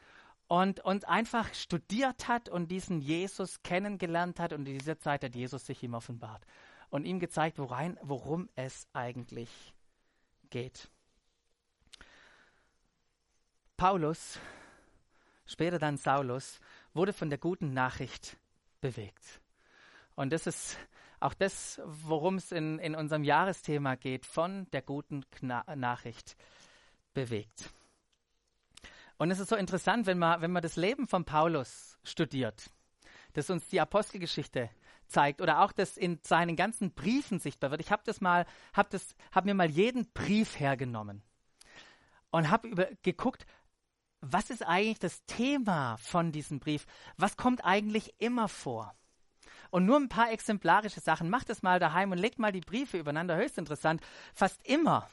und, 0.48 0.82
und 0.82 1.08
einfach 1.08 1.54
studiert 1.54 2.28
hat 2.28 2.50
und 2.50 2.70
diesen 2.70 3.00
Jesus 3.00 3.64
kennengelernt 3.64 4.40
hat. 4.40 4.52
Und 4.52 4.68
in 4.68 4.78
dieser 4.78 5.00
Zeit 5.00 5.24
hat 5.24 5.36
Jesus 5.36 5.66
sich 5.66 5.82
ihm 5.84 5.94
offenbart 5.94 6.46
und 6.90 7.06
ihm 7.06 7.20
gezeigt, 7.20 7.60
worein, 7.60 7.98
worum 8.02 8.50
es 8.56 8.88
eigentlich 8.94 9.50
geht. 10.50 10.90
Paulus, 13.78 14.40
später 15.46 15.80
dann 15.80 15.98
Saulus, 15.98 16.60
wurde 16.94 17.14
von 17.14 17.30
der 17.30 17.40
guten 17.40 17.74
Nachricht 17.74 18.38
bewegt. 18.82 19.42
Und 20.16 20.34
das 20.34 20.48
ist 20.48 20.78
auch 21.20 21.34
das, 21.34 21.82
worum 21.86 22.36
es 22.36 22.52
in, 22.52 22.80
in 22.80 22.96
unserem 22.96 23.24
Jahresthema 23.24 23.96
geht, 23.96 24.26
von 24.26 24.70
der 24.72 24.82
guten 24.82 25.30
Kna 25.32 25.76
Nachricht 25.76 26.36
bewegt. 27.14 27.70
Und 29.18 29.32
es 29.32 29.40
ist 29.40 29.50
so 29.50 29.56
interessant, 29.56 30.06
wenn 30.06 30.18
man, 30.18 30.42
wenn 30.42 30.52
man 30.52 30.64
das 30.64 30.78
Leben 30.78 31.08
von 31.08 31.26
Paulus 31.26 31.98
studiert, 32.04 32.70
das 33.34 33.50
uns 33.50 33.68
die 33.68 33.82
Apostelgeschichte 33.82 34.70
zeigt 35.10 35.42
oder 35.42 35.62
auch 35.62 35.72
das 35.72 35.98
in 35.98 36.20
seinen 36.24 36.56
ganzen 36.56 36.94
Briefen 36.94 37.40
sichtbar 37.40 37.72
wird. 37.72 37.82
Ich 37.82 37.92
habe 37.92 38.04
das 38.06 38.22
mal, 38.22 38.46
habe 38.74 38.90
das, 38.92 39.16
habe 39.32 39.48
mir 39.48 39.56
mal 39.56 39.70
jeden 39.70 40.12
Brief 40.12 40.60
hergenommen 40.60 41.24
und 42.32 42.50
habe 42.50 42.98
geguckt, 43.04 43.46
was 44.22 44.50
ist 44.50 44.66
eigentlich 44.66 45.00
das 45.00 45.26
Thema 45.26 45.98
von 45.98 46.32
diesem 46.32 46.60
Brief? 46.60 46.86
Was 47.18 47.38
kommt 47.38 47.64
eigentlich 47.64 48.14
immer 48.20 48.48
vor? 48.48 48.94
Und 49.72 49.86
nur 49.86 49.98
ein 49.98 50.10
paar 50.10 50.32
exemplarische 50.32 51.00
Sachen. 51.00 51.30
Macht 51.30 51.50
es 51.50 51.62
mal 51.62 51.80
daheim 51.80 52.12
und 52.12 52.18
legt 52.18 52.40
mal 52.40 52.52
die 52.52 52.62
Briefe 52.62 52.98
übereinander. 52.98 53.38
Höchst 53.38 53.58
interessant. 53.58 54.02
Fast 54.34 54.66
immer 54.68 55.08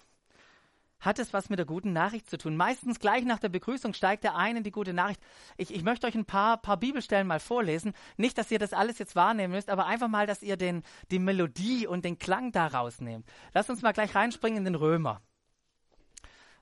hat 1.00 1.19
es 1.19 1.33
was 1.33 1.49
mit 1.49 1.59
der 1.59 1.67
guten 1.67 1.93
Nachricht 1.93 2.29
zu 2.29 2.38
tun. 2.38 2.57
Meistens 2.57 2.99
gleich 2.99 3.25
nach 3.25 3.38
der 3.38 3.49
Begrüßung 3.49 3.93
steigt 3.93 4.25
der 4.25 4.35
ein 4.35 4.57
in 4.57 4.62
die 4.62 4.71
gute 4.71 4.93
Nachricht. 4.93 5.21
Ich, 5.57 5.75
ich 5.75 5.83
möchte 5.83 6.07
euch 6.07 6.15
ein 6.15 6.25
paar, 6.25 6.57
paar 6.57 6.76
Bibelstellen 6.76 7.26
mal 7.26 7.41
vorlesen. 7.41 7.93
Nicht, 8.17 8.38
dass 8.38 8.50
ihr 8.50 8.59
das 8.59 8.73
alles 8.73 8.99
jetzt 8.99 9.17
wahrnehmen 9.17 9.55
müsst, 9.55 9.71
aber 9.71 9.87
einfach 9.87 10.09
mal, 10.09 10.26
dass 10.26 10.43
ihr 10.43 10.57
den, 10.57 10.83
die 11.11 11.19
Melodie 11.19 11.87
und 11.87 12.05
den 12.05 12.19
Klang 12.19 12.53
da 12.53 12.67
rausnehmt. 12.67 13.26
Lasst 13.55 13.71
uns 13.71 13.83
mal 13.83 13.93
gleich 13.93 14.15
reinspringen 14.15 14.59
in 14.59 14.65
den 14.65 14.75
Römer. 14.75 15.21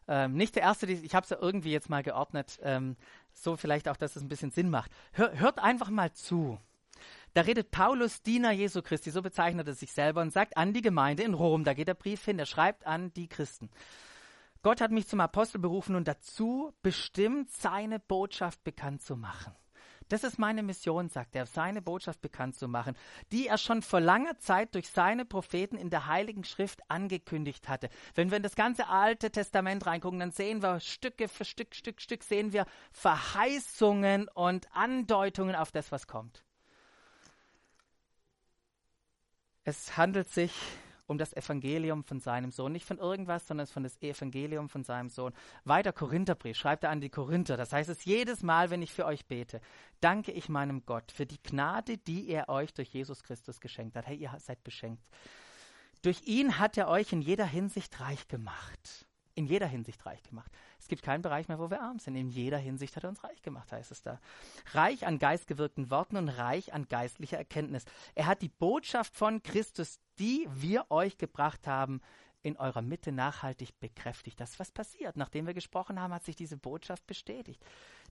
Ähm, 0.07 0.35
nicht 0.35 0.55
der 0.57 0.63
erste, 0.63 0.87
die, 0.87 0.95
ich 0.95 1.15
habe 1.15 1.25
es 1.25 1.31
ja 1.31 1.39
irgendwie 1.41 1.73
jetzt 1.73 1.89
mal 1.89 2.03
geordnet, 2.03 2.59
ähm, 2.63 2.97
so 3.33 3.57
vielleicht 3.57 3.89
auch, 3.89 3.97
dass 3.97 4.17
es 4.17 4.23
ein 4.23 4.29
bisschen 4.29 4.51
Sinn 4.51 4.69
macht. 4.69 4.91
Hör, 5.13 5.39
hört 5.39 5.59
einfach 5.59 5.89
mal 5.89 6.13
zu. 6.13 6.59
Da 7.33 7.41
redet 7.41 7.71
Paulus, 7.71 8.23
Diener 8.23 8.53
Jesu 8.53 8.83
Christi, 8.83 9.11
so 9.11 9.23
bezeichnet 9.23 9.67
er 9.67 9.75
sich 9.75 9.93
selber 9.93 10.21
und 10.21 10.33
sagt 10.33 10.57
an 10.57 10.73
die 10.73 10.83
Gemeinde 10.83 11.23
in 11.23 11.35
Rom, 11.35 11.65
da 11.65 11.75
geht 11.75 11.89
der 11.89 11.95
Brief 11.95 12.25
hin, 12.25 12.39
er 12.39 12.47
schreibt 12.47 12.87
an 12.87 13.13
die 13.15 13.29
Christen. 13.29 13.71
Gott 14.65 14.81
hat 14.81 14.93
mich 14.93 15.07
zum 15.07 15.21
Apostel 15.21 15.59
berufen 15.59 15.95
und 15.95 16.09
dazu 16.09 16.73
bestimmt, 16.81 17.51
seine 17.51 18.01
Botschaft 18.01 18.65
bekannt 18.65 19.03
zu 19.03 19.15
machen. 19.15 19.55
Das 20.09 20.25
ist 20.25 20.39
meine 20.39 20.63
Mission, 20.63 21.11
sagt 21.11 21.37
er, 21.37 21.45
seine 21.45 21.83
Botschaft 21.83 22.23
bekannt 22.23 22.57
zu 22.57 22.67
machen, 22.67 22.97
die 23.31 23.47
er 23.47 23.59
schon 23.59 23.83
vor 23.83 24.01
langer 24.01 24.39
Zeit 24.39 24.75
durch 24.75 24.89
seine 24.89 25.27
Propheten 25.27 25.77
in 25.77 25.91
der 25.91 26.07
Heiligen 26.07 26.45
Schrift 26.45 26.81
angekündigt 26.89 27.69
hatte. 27.69 27.91
Wenn 28.15 28.31
wir 28.31 28.39
in 28.39 28.43
das 28.43 28.57
ganze 28.57 28.89
Alte 28.89 29.31
Testament 29.31 29.85
reingucken, 29.85 30.21
dann 30.21 30.31
sehen 30.31 30.63
wir 30.63 30.81
Stücke 30.81 31.29
für 31.29 31.45
Stück, 31.45 31.75
Stück, 31.75 32.01
Stück, 32.01 32.23
sehen 32.23 32.55
wir 32.55 32.65
Verheißungen 32.91 34.29
und 34.29 34.75
Andeutungen 34.75 35.57
auf 35.57 35.73
das, 35.73 35.93
was 35.93 36.07
kommt. 36.07 36.43
Es 39.65 39.99
handelt 39.99 40.31
sich 40.31 40.55
um 41.07 41.19
das 41.19 41.33
Evangelium 41.35 42.05
von 42.05 42.21
seinem 42.21 42.51
Sohn. 42.51 42.73
Nicht 42.73 42.87
von 42.87 42.99
irgendwas, 42.99 43.47
sondern 43.47 43.67
von 43.67 43.83
das 43.83 44.01
Evangelium 44.01 44.69
von 44.69 44.85
seinem 44.85 45.09
Sohn. 45.09 45.33
Weiter 45.65 45.93
Korintherbrief, 45.93 46.57
schreibt 46.57 46.85
er 46.85 46.91
an 46.91 47.01
die 47.01 47.11
Korinther. 47.11 47.57
Das 47.57 47.73
heißt 47.73 47.91
es 47.91 48.05
jedes 48.05 48.43
Mal, 48.43 48.71
wenn 48.71 48.83
ich 48.83 48.93
für 48.93 49.07
euch 49.07 49.27
bete, 49.27 49.61
danke 50.01 50.33
ich 50.33 50.49
meinem 50.49 50.85
Gott 50.87 51.13
für 51.13 51.27
die 51.27 51.43
Gnade, 51.43 51.99
die 51.99 52.29
er 52.29 52.49
euch 52.49 52.73
durch 52.75 52.89
Jesus 52.89 53.23
Christus 53.23 53.61
geschenkt 53.61 53.97
hat. 53.97 54.07
Hey, 54.07 54.17
ihr 54.17 54.35
seid 54.39 54.63
beschenkt. 54.65 55.03
Durch 56.03 56.23
ihn 56.27 56.59
hat 56.59 56.77
er 56.77 56.89
euch 56.89 57.13
in 57.13 57.23
jeder 57.23 57.47
Hinsicht 57.47 58.01
reich 58.01 58.29
gemacht. 58.29 59.07
In 59.35 59.47
jeder 59.47 59.67
Hinsicht 59.67 60.05
reich 60.07 60.23
gemacht. 60.23 60.51
Es 60.79 60.87
gibt 60.87 61.03
keinen 61.03 61.23
Bereich 61.23 61.49
mehr, 61.49 61.59
wo 61.59 61.71
wir 61.71 61.83
arm 61.83 61.99
sind. 61.99 62.15
In 62.15 62.29
jeder 62.29 62.59
Hinsicht 62.59 62.95
hat 62.95 63.05
er 63.05 63.11
uns 63.11 63.25
reich 63.25 63.43
gemacht, 63.43 63.73
heißt 63.73 63.91
es 63.91 64.03
da. 64.03 64.21
Reich 64.73 65.07
an 65.07 65.19
geistgewirkten 65.19 65.91
Worten 65.91 66.17
und 66.17 66.29
reich 66.29 66.73
an 66.73 66.87
geistlicher 66.89 67.39
Erkenntnis. 67.39 67.85
Er 68.15 68.27
hat 68.27 68.43
die 68.43 68.49
Botschaft 68.49 69.17
von 69.17 69.43
Christus, 69.43 69.99
die 70.19 70.47
wir 70.53 70.87
euch 70.91 71.19
gebracht 71.19 71.67
haben, 71.67 72.01
in 72.45 72.59
eurer 72.59 72.83
Mitte 72.83 73.11
nachhaltig 73.11 73.81
bekräftigt. 73.81 74.39
Das, 74.39 74.61
was 74.61 74.71
passiert. 74.71 75.17
Nachdem 75.17 75.47
wir 75.47 75.55
gesprochen 75.55 76.01
haben, 76.01 76.13
hat 76.13 76.25
sich 76.25 76.37
diese 76.37 76.59
Botschaft 76.59 77.07
bestätigt. 77.07 77.65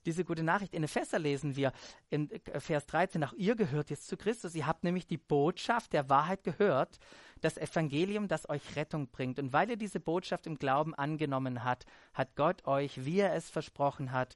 Diese 0.05 0.25
gute 0.25 0.43
Nachricht 0.43 0.73
in 0.73 0.83
Epheser 0.83 1.19
lesen 1.19 1.55
wir 1.55 1.71
in 2.09 2.29
Vers 2.57 2.87
13, 2.87 3.23
auch 3.23 3.33
ihr 3.33 3.55
gehört 3.55 3.91
jetzt 3.91 4.07
zu 4.07 4.17
Christus. 4.17 4.55
Ihr 4.55 4.65
habt 4.65 4.83
nämlich 4.83 5.05
die 5.05 5.19
Botschaft 5.19 5.93
der 5.93 6.09
Wahrheit 6.09 6.43
gehört, 6.43 6.97
das 7.41 7.57
Evangelium, 7.57 8.27
das 8.27 8.49
euch 8.49 8.75
Rettung 8.75 9.07
bringt. 9.09 9.37
Und 9.37 9.53
weil 9.53 9.69
ihr 9.69 9.77
diese 9.77 9.99
Botschaft 9.99 10.47
im 10.47 10.57
Glauben 10.57 10.95
angenommen 10.95 11.63
habt, 11.63 11.85
hat 12.13 12.35
Gott 12.35 12.65
euch, 12.65 13.05
wie 13.05 13.19
er 13.19 13.35
es 13.35 13.49
versprochen 13.49 14.11
hat, 14.11 14.35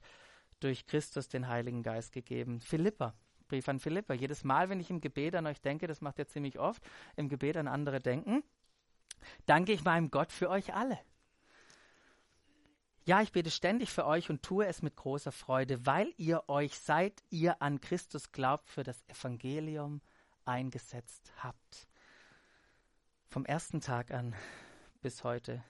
durch 0.60 0.86
Christus 0.86 1.28
den 1.28 1.48
Heiligen 1.48 1.82
Geist 1.82 2.12
gegeben. 2.12 2.60
Philippa, 2.60 3.14
Brief 3.48 3.68
an 3.68 3.80
Philippa. 3.80 4.14
Jedes 4.14 4.44
Mal, 4.44 4.68
wenn 4.68 4.78
ich 4.78 4.90
im 4.90 5.00
Gebet 5.00 5.34
an 5.34 5.46
euch 5.46 5.60
denke, 5.60 5.86
das 5.86 6.00
macht 6.00 6.18
er 6.18 6.28
ziemlich 6.28 6.58
oft, 6.58 6.82
im 7.16 7.28
Gebet 7.28 7.56
an 7.56 7.66
andere 7.66 8.00
denken, 8.00 8.44
danke 9.46 9.72
ich 9.72 9.84
meinem 9.84 10.10
Gott 10.10 10.32
für 10.32 10.50
euch 10.50 10.74
alle. 10.74 10.98
Ja, 13.04 13.22
ich 13.22 13.32
bete 13.32 13.50
ständig 13.50 13.90
für 13.90 14.04
euch 14.04 14.28
und 14.28 14.42
tue 14.42 14.66
es 14.66 14.82
mit 14.82 14.94
großer 14.94 15.32
Freude, 15.32 15.86
weil 15.86 16.12
ihr 16.18 16.46
euch, 16.48 16.78
seit 16.78 17.22
ihr 17.30 17.62
an 17.62 17.80
Christus 17.80 18.32
glaubt, 18.32 18.68
für 18.68 18.82
das 18.82 19.02
Evangelium 19.08 20.02
eingesetzt 20.44 21.32
habt. 21.38 21.88
Vom 23.28 23.46
ersten 23.46 23.80
Tag 23.80 24.10
an 24.10 24.34
bis 25.00 25.24
heute. 25.24 25.64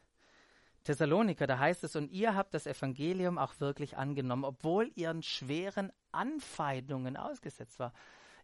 Thessaloniker, 0.82 1.46
da 1.46 1.58
heißt 1.58 1.84
es, 1.84 1.96
und 1.96 2.10
ihr 2.10 2.34
habt 2.34 2.54
das 2.54 2.66
Evangelium 2.66 3.38
auch 3.38 3.60
wirklich 3.60 3.96
angenommen, 3.96 4.44
obwohl 4.44 4.90
ihr 4.94 5.14
schweren 5.22 5.92
Anfeindungen 6.12 7.16
ausgesetzt 7.16 7.78
war. 7.78 7.92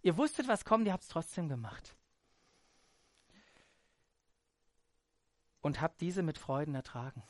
Ihr 0.03 0.17
wusstet, 0.17 0.47
was 0.47 0.65
kommt, 0.65 0.87
ihr 0.87 0.93
habt 0.93 1.05
es 1.05 1.09
trotzdem 1.09 1.49
gemacht. 1.49 1.97
Und 5.65 5.81
habt 5.81 6.03
diese 6.03 6.23
mit 6.23 6.37
Freuden 6.37 6.75
ertragen. 6.75 7.23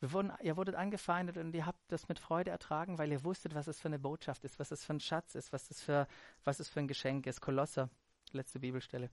Wurden, 0.00 0.32
ihr 0.42 0.56
wurdet 0.56 0.74
angefeindet 0.74 1.36
und 1.36 1.54
ihr 1.54 1.66
habt 1.66 1.78
das 1.92 2.08
mit 2.08 2.18
Freude 2.18 2.50
ertragen, 2.50 2.98
weil 2.98 3.12
ihr 3.12 3.22
wusstet, 3.22 3.54
was 3.54 3.68
es 3.68 3.78
für 3.78 3.86
eine 3.86 4.00
Botschaft 4.00 4.44
ist, 4.44 4.58
was 4.58 4.72
es 4.72 4.84
für 4.84 4.94
ein 4.94 4.98
Schatz 5.00 5.36
ist, 5.36 5.52
was 5.52 5.70
es 5.70 5.80
für, 5.80 6.08
was 6.42 6.58
es 6.58 6.68
für 6.68 6.80
ein 6.80 6.88
Geschenk 6.88 7.28
ist. 7.28 7.40
Kolosser, 7.40 7.90
letzte 8.32 8.58
Bibelstelle. 8.58 9.08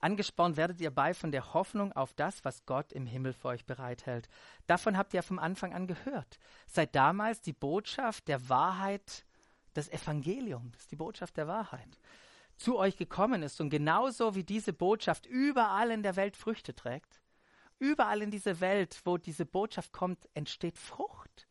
Angespornt 0.00 0.56
werdet 0.56 0.80
ihr 0.80 0.90
bei 0.90 1.12
von 1.12 1.30
der 1.30 1.52
Hoffnung 1.52 1.92
auf 1.92 2.14
das, 2.14 2.42
was 2.46 2.64
Gott 2.64 2.90
im 2.90 3.04
Himmel 3.04 3.34
für 3.34 3.48
euch 3.48 3.66
bereithält. 3.66 4.30
Davon 4.66 4.96
habt 4.96 5.12
ihr 5.12 5.22
vom 5.22 5.38
Anfang 5.38 5.74
an 5.74 5.86
gehört. 5.86 6.38
Seit 6.66 6.94
damals 6.94 7.42
die 7.42 7.52
Botschaft 7.52 8.28
der 8.28 8.48
Wahrheit, 8.48 9.26
das 9.74 9.90
Evangelium, 9.90 10.72
das 10.72 10.82
ist 10.82 10.90
die 10.90 10.96
Botschaft 10.96 11.36
der 11.36 11.48
Wahrheit, 11.48 11.98
zu 12.58 12.76
euch 12.76 12.96
gekommen 12.96 13.42
ist 13.42 13.60
und 13.60 13.70
genauso 13.70 14.34
wie 14.34 14.44
diese 14.44 14.72
Botschaft 14.72 15.26
überall 15.26 15.90
in 15.90 16.02
der 16.02 16.16
Welt 16.16 16.36
Früchte 16.36 16.74
trägt, 16.74 17.20
überall 17.78 18.22
in 18.22 18.30
dieser 18.30 18.60
Welt, 18.60 19.00
wo 19.04 19.16
diese 19.16 19.46
Botschaft 19.46 19.92
kommt, 19.92 20.28
entsteht 20.34 20.76
Frucht 20.76 21.48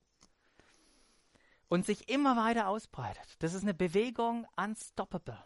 und 1.70 1.86
sich 1.86 2.10
immer 2.10 2.36
weiter 2.36 2.68
ausbreitet. 2.68 3.36
Das 3.40 3.54
ist 3.54 3.64
eine 3.64 3.74
Bewegung 3.74 4.48
unstoppable. 4.58 5.38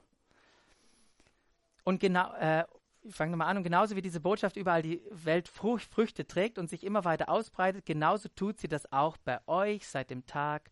Und 1.84 2.00
genau, 2.00 2.34
äh, 2.34 2.66
ich 3.04 3.16
fange 3.16 3.32
nochmal 3.32 3.48
an, 3.48 3.58
und 3.58 3.64
genauso 3.64 3.96
wie 3.96 4.02
diese 4.02 4.20
Botschaft 4.20 4.56
überall 4.56 4.84
die 4.84 5.02
Welt 5.10 5.48
Frucht, 5.48 5.92
Früchte 5.92 6.28
trägt 6.28 6.60
und 6.60 6.70
sich 6.70 6.84
immer 6.84 7.04
weiter 7.06 7.30
ausbreitet, 7.30 7.86
genauso 7.86 8.30
tut 8.30 8.60
sie 8.60 8.68
das 8.68 8.92
auch 8.92 9.18
bei 9.18 9.40
euch 9.48 9.88
seit 9.88 10.12
dem 10.12 10.26
Tag, 10.26 10.70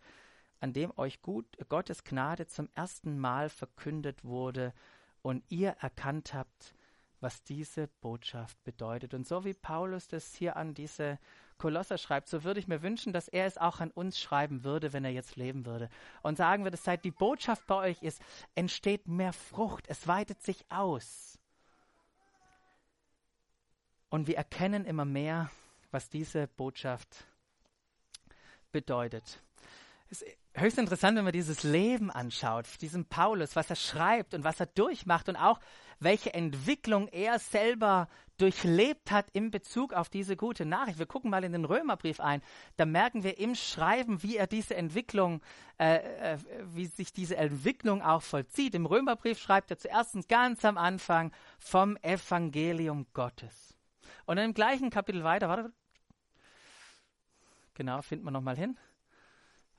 an 0.60 0.74
dem 0.74 0.92
euch 0.98 1.22
gut, 1.22 1.46
Gottes 1.70 2.04
Gnade 2.04 2.48
zum 2.48 2.70
ersten 2.74 3.18
Mal 3.18 3.50
verkündet 3.50 4.24
wurde 4.24 4.74
und 5.22 5.44
ihr 5.50 5.72
erkannt 5.80 6.34
habt, 6.34 6.74
was 7.22 7.44
diese 7.44 7.88
Botschaft 8.02 8.62
bedeutet. 8.64 9.14
Und 9.14 9.28
so 9.28 9.44
wie 9.46 9.54
Paulus 9.54 10.08
das 10.08 10.34
hier 10.34 10.56
an 10.56 10.74
diese 10.74 11.20
Kolosser 11.58 11.98
schreibt, 11.98 12.30
so 12.30 12.44
würde 12.44 12.60
ich 12.60 12.68
mir 12.68 12.82
wünschen, 12.82 13.12
dass 13.12 13.28
er 13.28 13.46
es 13.46 13.58
auch 13.58 13.82
an 13.82 13.92
uns 13.92 14.20
schreiben 14.20 14.64
würde, 14.64 14.94
wenn 14.94 15.04
er 15.04 15.12
jetzt 15.12 15.36
leben 15.36 15.66
würde. 15.66 15.90
Und 16.22 16.38
sagen 16.38 16.64
würde, 16.64 16.78
seit 16.78 17.04
die 17.04 17.12
Botschaft 17.12 17.68
bei 17.68 17.76
euch 17.76 18.02
ist, 18.02 18.22
entsteht 18.56 19.08
mehr 19.08 19.34
Frucht, 19.34 19.86
es 19.90 20.08
weitet 20.08 20.42
sich 20.42 20.66
aus. 20.70 21.38
Und 24.10 24.28
wir 24.28 24.38
erkennen 24.38 24.86
immer 24.86 25.06
mehr, 25.06 25.52
was 25.92 26.10
diese 26.10 26.48
Botschaft 26.48 27.28
bedeutet. 28.72 29.42
Es 30.10 30.24
höchst 30.60 30.78
interessant, 30.78 31.18
wenn 31.18 31.24
man 31.24 31.34
dieses 31.34 31.64
Leben 31.64 32.12
anschaut, 32.12 32.66
diesen 32.82 33.06
Paulus, 33.06 33.56
was 33.56 33.70
er 33.70 33.76
schreibt 33.76 34.34
und 34.34 34.44
was 34.44 34.60
er 34.60 34.66
durchmacht 34.68 35.30
und 35.30 35.36
auch 35.36 35.60
welche 36.00 36.34
Entwicklung 36.34 37.08
er 37.10 37.40
selber 37.40 38.08
durchlebt 38.38 39.12
hat 39.12 39.30
in 39.34 39.52
Bezug 39.52 39.94
auf 39.94 40.10
diese 40.10 40.38
gute 40.38 40.66
Nachricht. 40.66 40.98
Wir 40.98 41.06
gucken 41.06 41.30
mal 41.30 41.44
in 41.44 41.52
den 41.52 41.66
Römerbrief 41.66 42.20
ein. 42.20 42.42
Da 42.78 42.86
merken 42.86 43.24
wir 43.24 43.38
im 43.38 43.54
Schreiben, 43.54 44.24
wie 44.24 44.38
er 44.38 44.48
diese 44.48 44.76
Entwicklung, 44.76 45.42
äh, 45.78 45.98
äh, 46.34 46.38
wie 46.74 46.86
sich 46.86 47.12
diese 47.12 47.36
Entwicklung 47.36 48.02
auch 48.02 48.22
vollzieht. 48.22 48.76
Im 48.76 48.86
Römerbrief 48.86 49.40
schreibt 49.40 49.72
er 49.72 49.78
zuerst 49.78 50.30
ganz 50.30 50.64
am 50.64 50.78
Anfang 50.78 51.34
vom 51.58 51.98
Evangelium 51.98 53.08
Gottes. 53.14 53.78
Und 54.26 54.38
im 54.38 54.54
gleichen 54.54 54.90
Kapitel 54.90 55.24
weiter, 55.24 55.50
warte, 55.50 55.74
genau, 57.74 58.02
finden 58.02 58.26
wir 58.26 58.32
nochmal 58.32 58.56
hin. 58.56 58.78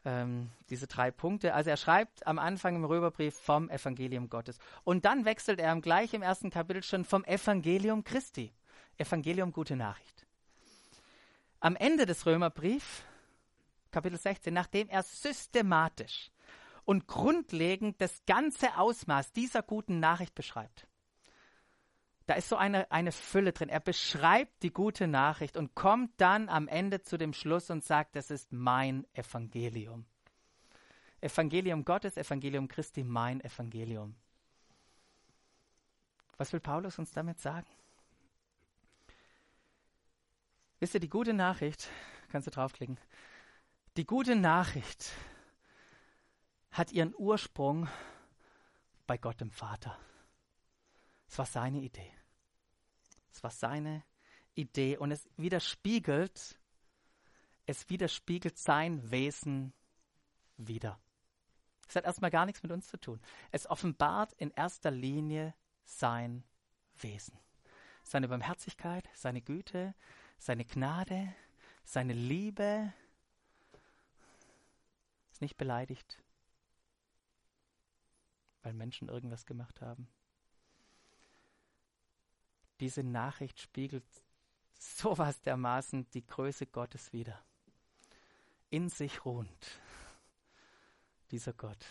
Ähm, 0.04 0.50
diese 0.70 0.86
drei 0.86 1.10
Punkte. 1.10 1.52
Also 1.52 1.68
er 1.68 1.76
schreibt 1.76 2.26
am 2.26 2.38
Anfang 2.38 2.76
im 2.76 2.84
Römerbrief 2.84 3.34
vom 3.34 3.68
Evangelium 3.68 4.30
Gottes. 4.30 4.58
Und 4.82 5.04
dann 5.04 5.26
wechselt 5.26 5.60
er 5.60 5.78
gleich 5.80 6.14
im 6.14 6.22
ersten 6.22 6.50
Kapitel 6.50 6.82
schon 6.82 7.04
vom 7.04 7.22
Evangelium 7.24 8.02
Christi. 8.02 8.52
Evangelium 8.96 9.52
gute 9.52 9.76
Nachricht. 9.76 10.26
Am 11.60 11.76
Ende 11.76 12.06
des 12.06 12.24
Römerbriefs, 12.24 13.02
Kapitel 13.90 14.18
16, 14.18 14.54
nachdem 14.54 14.88
er 14.88 15.02
systematisch 15.02 16.30
und 16.84 17.06
grundlegend 17.06 18.00
das 18.00 18.24
ganze 18.26 18.78
Ausmaß 18.78 19.32
dieser 19.32 19.62
guten 19.62 20.00
Nachricht 20.00 20.34
beschreibt, 20.34 20.86
da 22.30 22.36
ist 22.36 22.48
so 22.48 22.54
eine, 22.54 22.88
eine 22.92 23.10
Fülle 23.10 23.50
drin. 23.50 23.68
Er 23.68 23.80
beschreibt 23.80 24.62
die 24.62 24.72
gute 24.72 25.08
Nachricht 25.08 25.56
und 25.56 25.74
kommt 25.74 26.12
dann 26.20 26.48
am 26.48 26.68
Ende 26.68 27.02
zu 27.02 27.18
dem 27.18 27.32
Schluss 27.32 27.70
und 27.70 27.82
sagt, 27.82 28.14
das 28.14 28.30
ist 28.30 28.52
mein 28.52 29.04
Evangelium. 29.14 30.06
Evangelium 31.20 31.84
Gottes, 31.84 32.16
Evangelium 32.16 32.68
Christi, 32.68 33.02
mein 33.02 33.40
Evangelium. 33.40 34.14
Was 36.36 36.52
will 36.52 36.60
Paulus 36.60 37.00
uns 37.00 37.10
damit 37.10 37.40
sagen? 37.40 37.66
Wisst 40.78 40.94
ihr, 40.94 41.00
die 41.00 41.08
gute 41.08 41.34
Nachricht, 41.34 41.88
kannst 42.28 42.46
du 42.46 42.52
draufklicken, 42.52 42.96
die 43.96 44.06
gute 44.06 44.36
Nachricht 44.36 45.10
hat 46.70 46.92
ihren 46.92 47.12
Ursprung 47.18 47.88
bei 49.08 49.18
Gott 49.18 49.40
dem 49.40 49.50
Vater. 49.50 49.98
Es 51.26 51.36
war 51.36 51.46
seine 51.46 51.80
Idee. 51.80 52.19
Es 53.32 53.42
war 53.42 53.50
seine 53.50 54.04
Idee 54.54 54.96
und 54.96 55.10
es 55.12 55.28
widerspiegelt, 55.36 56.58
es 57.66 57.88
widerspiegelt 57.88 58.58
sein 58.58 59.10
Wesen 59.10 59.72
wieder. 60.56 61.00
Es 61.88 61.96
hat 61.96 62.04
erstmal 62.04 62.30
gar 62.30 62.46
nichts 62.46 62.62
mit 62.62 62.72
uns 62.72 62.88
zu 62.88 62.98
tun. 62.98 63.20
Es 63.50 63.68
offenbart 63.68 64.32
in 64.34 64.50
erster 64.52 64.90
Linie 64.90 65.54
sein 65.84 66.44
Wesen. 66.96 67.38
Seine 68.02 68.28
Barmherzigkeit, 68.28 69.08
seine 69.14 69.42
Güte, 69.42 69.94
seine 70.38 70.64
Gnade, 70.64 71.34
seine 71.84 72.12
Liebe. 72.12 72.92
Ist 75.32 75.40
nicht 75.40 75.56
beleidigt, 75.56 76.22
weil 78.62 78.72
Menschen 78.72 79.08
irgendwas 79.08 79.46
gemacht 79.46 79.80
haben 79.80 80.08
diese 82.80 83.02
Nachricht 83.02 83.60
spiegelt 83.60 84.04
sowas 84.78 85.40
dermaßen 85.42 86.08
die 86.10 86.26
Größe 86.26 86.66
Gottes 86.66 87.12
wider. 87.12 87.44
In 88.70 88.88
sich 88.88 89.24
ruhend, 89.24 89.80
dieser 91.30 91.52
Gott. 91.52 91.84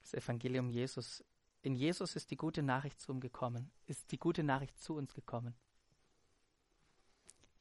Das 0.00 0.14
Evangelium 0.14 0.70
Jesus. 0.70 1.24
In 1.62 1.74
Jesus 1.74 2.14
ist 2.14 2.30
die 2.30 2.36
gute 2.36 2.62
Nachricht 2.62 3.00
zu 3.00 3.12
uns 3.12 3.20
gekommen, 3.20 3.70
ist 3.86 4.12
die 4.12 4.18
gute 4.18 4.44
Nachricht 4.44 4.80
zu 4.80 4.94
uns 4.94 5.12
gekommen. 5.12 5.54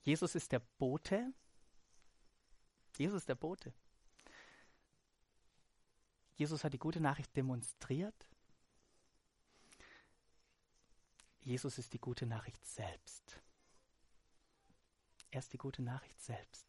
Jesus 0.03 0.35
ist 0.35 0.51
der 0.51 0.59
Bote. 0.59 1.33
Jesus 2.97 3.21
ist 3.21 3.29
der 3.29 3.35
Bote. 3.35 3.73
Jesus 6.35 6.63
hat 6.63 6.73
die 6.73 6.79
gute 6.79 7.01
Nachricht 7.01 7.35
demonstriert 7.35 8.27
Jesus 11.47 11.77
ist 11.77 11.93
die 11.93 12.01
gute 12.01 12.25
Nachricht 12.25 12.65
selbst. 12.65 13.39
Er 15.31 15.39
ist 15.39 15.53
die 15.53 15.57
gute 15.57 15.81
Nachricht 15.81 16.21
selbst. 16.21 16.65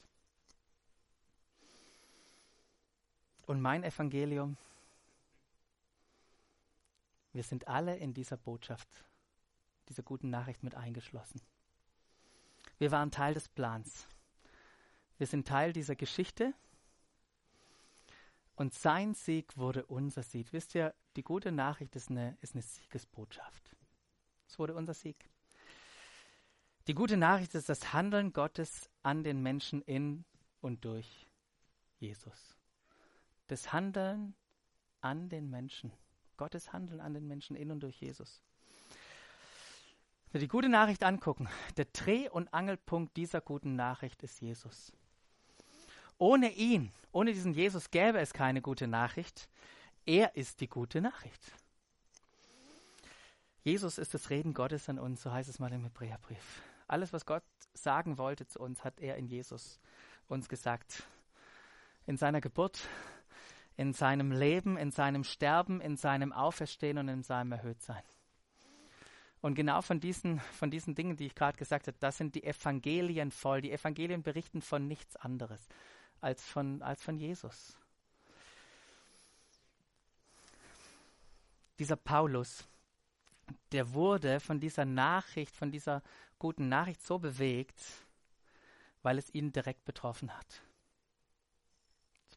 Und 3.46 3.60
mein 3.60 3.82
Evangelium, 3.82 4.56
Wir 7.32 7.42
sind 7.42 7.68
alle 7.68 7.96
in 7.96 8.14
dieser 8.14 8.36
Botschaft, 8.36 9.04
dieser 9.88 10.02
guten 10.02 10.30
Nachricht 10.30 10.62
mit 10.62 10.74
eingeschlossen. 10.74 11.40
Wir 12.78 12.90
waren 12.90 13.10
Teil 13.10 13.34
des 13.34 13.48
Plans. 13.48 14.08
Wir 15.18 15.26
sind 15.26 15.46
Teil 15.46 15.72
dieser 15.72 15.94
Geschichte. 15.94 16.54
Und 18.56 18.74
sein 18.74 19.14
Sieg 19.14 19.56
wurde 19.56 19.86
unser 19.86 20.22
Sieg. 20.22 20.52
Wisst 20.52 20.74
ihr, 20.74 20.94
die 21.16 21.22
gute 21.22 21.52
Nachricht 21.52 21.94
ist 21.96 22.10
eine, 22.10 22.38
ist 22.40 22.54
eine 22.54 22.62
Siegesbotschaft. 22.62 23.77
Es 24.48 24.58
wurde 24.58 24.74
unser 24.74 24.94
Sieg. 24.94 25.28
Die 26.86 26.94
gute 26.94 27.18
Nachricht 27.18 27.54
ist 27.54 27.68
das 27.68 27.92
Handeln 27.92 28.32
Gottes 28.32 28.88
an 29.02 29.22
den 29.22 29.42
Menschen 29.42 29.82
in 29.82 30.24
und 30.62 30.84
durch 30.84 31.28
Jesus. 31.98 32.56
Das 33.46 33.72
Handeln 33.72 34.34
an 35.00 35.28
den 35.28 35.50
Menschen. 35.50 35.92
Gottes 36.38 36.72
Handeln 36.72 37.00
an 37.00 37.12
den 37.14 37.28
Menschen 37.28 37.56
in 37.56 37.70
und 37.70 37.80
durch 37.80 38.00
Jesus. 38.00 38.42
Wenn 40.30 40.40
wir 40.40 40.46
die 40.46 40.48
gute 40.48 40.68
Nachricht 40.68 41.04
angucken, 41.04 41.48
der 41.76 41.86
Dreh- 41.86 42.30
und 42.30 42.52
Angelpunkt 42.54 43.16
dieser 43.16 43.40
guten 43.40 43.76
Nachricht 43.76 44.22
ist 44.22 44.40
Jesus. 44.40 44.92
Ohne 46.16 46.50
ihn, 46.52 46.90
ohne 47.12 47.32
diesen 47.32 47.52
Jesus 47.52 47.90
gäbe 47.90 48.18
es 48.18 48.32
keine 48.32 48.62
gute 48.62 48.88
Nachricht. 48.88 49.48
Er 50.06 50.36
ist 50.36 50.60
die 50.60 50.68
gute 50.68 51.00
Nachricht. 51.00 51.52
Jesus 53.68 53.98
ist 53.98 54.14
das 54.14 54.30
Reden 54.30 54.54
Gottes 54.54 54.88
an 54.88 54.98
uns, 54.98 55.20
so 55.20 55.30
heißt 55.30 55.50
es 55.50 55.58
mal 55.58 55.70
im 55.74 55.82
Hebräerbrief. 55.82 56.62
Alles, 56.86 57.12
was 57.12 57.26
Gott 57.26 57.42
sagen 57.74 58.16
wollte 58.16 58.46
zu 58.46 58.60
uns, 58.60 58.82
hat 58.82 58.98
er 58.98 59.16
in 59.16 59.26
Jesus 59.26 59.78
uns 60.26 60.48
gesagt. 60.48 61.02
In 62.06 62.16
seiner 62.16 62.40
Geburt, 62.40 62.88
in 63.76 63.92
seinem 63.92 64.32
Leben, 64.32 64.78
in 64.78 64.90
seinem 64.90 65.22
Sterben, 65.22 65.82
in 65.82 65.98
seinem 65.98 66.32
Auferstehen 66.32 66.96
und 66.96 67.08
in 67.08 67.22
seinem 67.22 67.52
Erhöhtsein. 67.52 68.02
Und 69.42 69.54
genau 69.54 69.82
von 69.82 70.00
diesen, 70.00 70.40
von 70.40 70.70
diesen 70.70 70.94
Dingen, 70.94 71.18
die 71.18 71.26
ich 71.26 71.34
gerade 71.34 71.58
gesagt 71.58 71.88
habe, 71.88 71.98
das 72.00 72.16
sind 72.16 72.36
die 72.36 72.44
Evangelien 72.44 73.30
voll. 73.30 73.60
Die 73.60 73.70
Evangelien 73.70 74.22
berichten 74.22 74.62
von 74.62 74.88
nichts 74.88 75.14
anderes 75.16 75.68
als 76.22 76.42
von, 76.42 76.80
als 76.80 77.02
von 77.02 77.18
Jesus. 77.18 77.76
Dieser 81.78 81.96
Paulus, 81.96 82.66
der 83.72 83.92
wurde 83.92 84.40
von 84.40 84.60
dieser 84.60 84.84
Nachricht, 84.84 85.54
von 85.56 85.70
dieser 85.70 86.02
guten 86.38 86.68
Nachricht 86.68 87.02
so 87.02 87.18
bewegt, 87.18 87.80
weil 89.02 89.18
es 89.18 89.32
ihn 89.34 89.52
direkt 89.52 89.84
betroffen 89.84 90.36
hat 90.36 90.62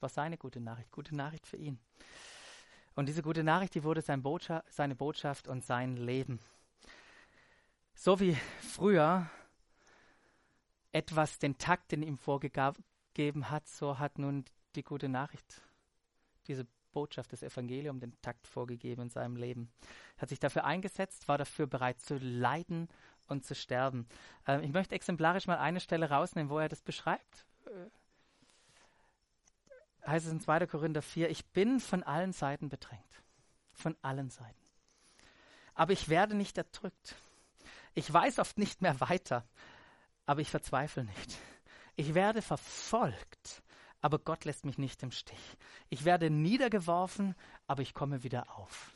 war 0.02 0.10
seine 0.10 0.38
gute 0.38 0.60
Nachricht, 0.60 0.92
gute 0.92 1.16
Nachricht 1.16 1.48
für 1.48 1.58
ihn. 1.58 1.80
Und 2.96 3.08
diese 3.08 3.22
gute 3.22 3.44
Nachricht, 3.44 3.76
die 3.76 3.84
wurde 3.84 4.02
sein 4.02 4.22
Botschaft, 4.22 4.72
seine 4.74 4.96
Botschaft 4.96 5.48
und 5.48 5.64
sein 5.64 5.96
Leben. 5.96 6.40
So 7.94 8.20
wie 8.20 8.36
früher 8.62 9.30
etwas 10.92 11.40
den 11.40 11.58
Takt 11.58 11.94
in 11.94 12.04
ihm 12.04 12.18
vorgegeben 12.18 13.50
hat, 13.50 13.68
so 13.68 14.00
hat 14.00 14.18
nun 14.18 14.44
die 14.76 14.84
gute 14.84 15.08
Nachricht, 15.08 15.62
diese 16.48 16.68
Botschaft 16.92 17.32
des 17.32 17.44
Evangeliums, 17.44 18.00
den 18.02 18.20
Takt 18.22 18.48
vorgegeben 18.48 19.04
in 19.04 19.10
seinem 19.10 19.36
Leben. 19.36 19.72
Er 20.18 20.24
hat 20.24 20.30
sich 20.30 20.40
dafür 20.40 20.66
eingesetzt, 20.66 21.28
war 21.28 21.38
dafür 21.38 21.68
bereit 21.68 22.00
zu 22.00 22.18
leiden 22.18 22.90
und 23.28 23.46
zu 23.46 23.56
sterben. 23.56 24.08
Äh, 24.48 24.64
ich 24.66 24.72
möchte 24.72 24.96
exemplarisch 24.96 25.48
mal 25.48 25.58
eine 25.58 25.80
Stelle 25.80 26.10
rausnehmen, 26.10 26.50
wo 26.50 26.60
er 26.60 26.70
das 26.70 26.82
beschreibt. 26.82 27.46
Äh, 27.66 27.90
heißt 30.08 30.26
es 30.26 30.32
in 30.32 30.40
2. 30.40 30.68
Korinther 30.68 31.02
4, 31.02 31.30
ich 31.30 31.46
bin 31.48 31.80
von 31.80 32.04
allen 32.04 32.34
Seiten 32.34 32.70
bedrängt. 32.70 33.02
Von 33.74 33.96
allen 34.02 34.30
Seiten. 34.30 34.58
Aber 35.74 35.94
ich 35.94 36.10
werde 36.10 36.36
nicht 36.36 36.58
erdrückt. 36.58 37.16
Ich 37.94 38.12
weiß 38.12 38.40
oft 38.40 38.58
nicht 38.58 38.82
mehr 38.82 39.00
weiter, 39.00 39.46
aber 40.26 40.42
ich 40.42 40.50
verzweifle 40.50 41.04
nicht. 41.04 41.38
Ich 41.96 42.14
werde 42.14 42.42
verfolgt, 42.42 43.64
aber 44.02 44.20
Gott 44.20 44.46
lässt 44.46 44.66
mich 44.66 44.78
nicht 44.78 45.04
im 45.04 45.12
Stich. 45.12 45.58
Ich 45.90 46.06
werde 46.06 46.30
niedergeworfen, 46.30 47.36
aber 47.68 47.82
ich 47.82 47.94
komme 47.94 48.24
wieder 48.24 48.58
auf. 48.58 48.92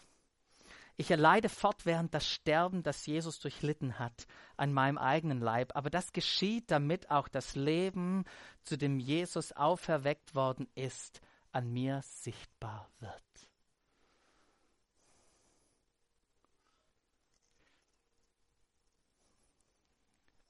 Ich 0.98 1.12
erleide 1.12 1.50
fortwährend 1.50 2.14
das 2.14 2.26
Sterben, 2.28 2.82
das 2.82 3.06
Jesus 3.06 3.40
durchlitten 3.40 4.00
hat, 4.00 4.28
an 4.56 4.72
meinem 4.72 4.98
eigenen 4.98 5.42
Leib. 5.42 5.76
Aber 5.76 5.90
das 5.90 6.14
geschieht, 6.14 6.72
damit 6.72 7.12
auch 7.12 7.28
das 7.28 7.56
Leben, 7.56 8.24
zu 8.64 8.78
dem 8.78 9.00
Jesus 9.00 9.52
auferweckt 9.52 10.36
worden 10.36 10.68
ist, 10.74 11.22
an 11.52 11.72
mir 11.72 12.02
sichtbar 12.02 12.90
wird. 13.00 13.22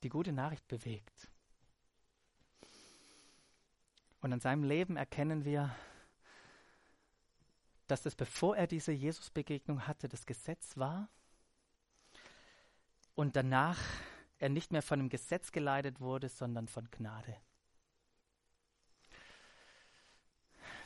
Die 0.03 0.09
gute 0.09 0.31
Nachricht 0.31 0.67
bewegt. 0.67 1.31
Und 4.25 4.33
an 4.33 4.39
seinem 4.39 4.63
Leben 4.63 4.97
erkennen 4.97 5.45
wir, 5.45 5.75
dass 7.85 8.01
das, 8.01 8.15
bevor 8.15 8.57
er 8.57 8.65
diese 8.65 8.91
Jesus-Begegnung 8.91 9.85
hatte, 9.85 10.09
das 10.09 10.25
Gesetz 10.25 10.77
war 10.77 11.09
und 13.13 13.35
danach 13.35 13.77
er 14.39 14.49
nicht 14.49 14.71
mehr 14.71 14.81
von 14.81 14.97
dem 14.97 15.09
Gesetz 15.09 15.51
geleitet 15.51 15.99
wurde, 15.99 16.27
sondern 16.27 16.67
von 16.67 16.89
Gnade. 16.89 17.37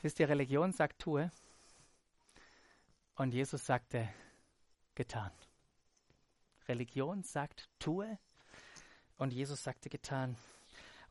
Wisst 0.01 0.19
ihr, 0.19 0.27
Religion 0.27 0.73
sagt 0.73 0.99
tue 0.99 1.31
und 3.15 3.33
Jesus 3.33 3.65
sagte 3.65 4.09
getan. 4.95 5.31
Religion 6.67 7.23
sagt 7.23 7.69
tue 7.79 8.19
und 9.15 9.31
Jesus 9.31 9.63
sagte 9.63 9.89
getan. 9.89 10.35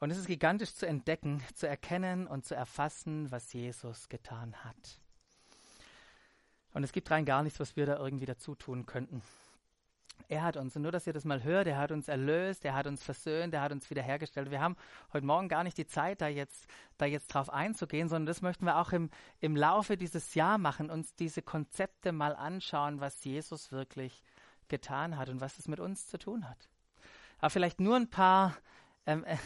Und 0.00 0.10
es 0.10 0.18
ist 0.18 0.26
gigantisch 0.26 0.74
zu 0.74 0.86
entdecken, 0.86 1.42
zu 1.54 1.66
erkennen 1.66 2.26
und 2.26 2.44
zu 2.44 2.54
erfassen, 2.54 3.30
was 3.30 3.52
Jesus 3.52 4.08
getan 4.08 4.54
hat. 4.64 5.00
Und 6.72 6.84
es 6.84 6.92
gibt 6.92 7.10
rein 7.10 7.24
gar 7.24 7.42
nichts, 7.42 7.58
was 7.58 7.76
wir 7.76 7.86
da 7.86 7.98
irgendwie 7.98 8.26
dazu 8.26 8.54
tun 8.54 8.86
könnten. 8.86 9.22
Er 10.28 10.42
hat 10.42 10.56
uns, 10.56 10.76
und 10.76 10.82
nur, 10.82 10.92
dass 10.92 11.06
ihr 11.06 11.12
das 11.12 11.24
mal 11.24 11.42
hört, 11.42 11.66
er 11.66 11.78
hat 11.78 11.90
uns 11.90 12.06
erlöst, 12.08 12.64
er 12.64 12.74
hat 12.74 12.86
uns 12.86 13.02
versöhnt, 13.02 13.54
er 13.54 13.62
hat 13.62 13.72
uns 13.72 13.88
wiederhergestellt. 13.88 14.50
Wir 14.50 14.60
haben 14.60 14.76
heute 15.12 15.24
Morgen 15.24 15.48
gar 15.48 15.64
nicht 15.64 15.78
die 15.78 15.86
Zeit, 15.86 16.20
da 16.20 16.28
jetzt, 16.28 16.66
da 16.98 17.06
jetzt 17.06 17.28
drauf 17.28 17.50
einzugehen, 17.50 18.08
sondern 18.08 18.26
das 18.26 18.42
möchten 18.42 18.66
wir 18.66 18.76
auch 18.76 18.92
im, 18.92 19.10
im 19.40 19.56
Laufe 19.56 19.96
dieses 19.96 20.34
Jahr 20.34 20.58
machen, 20.58 20.90
uns 20.90 21.14
diese 21.14 21.40
Konzepte 21.40 22.12
mal 22.12 22.36
anschauen, 22.36 23.00
was 23.00 23.24
Jesus 23.24 23.72
wirklich 23.72 24.22
getan 24.68 25.16
hat 25.16 25.30
und 25.30 25.40
was 25.40 25.58
es 25.58 25.66
mit 25.66 25.80
uns 25.80 26.06
zu 26.06 26.18
tun 26.18 26.48
hat. 26.48 26.68
Aber 27.38 27.50
vielleicht 27.50 27.80
nur 27.80 27.96
ein 27.96 28.10
paar, 28.10 28.54
ähm, 29.08 29.24
äh, 29.24 29.38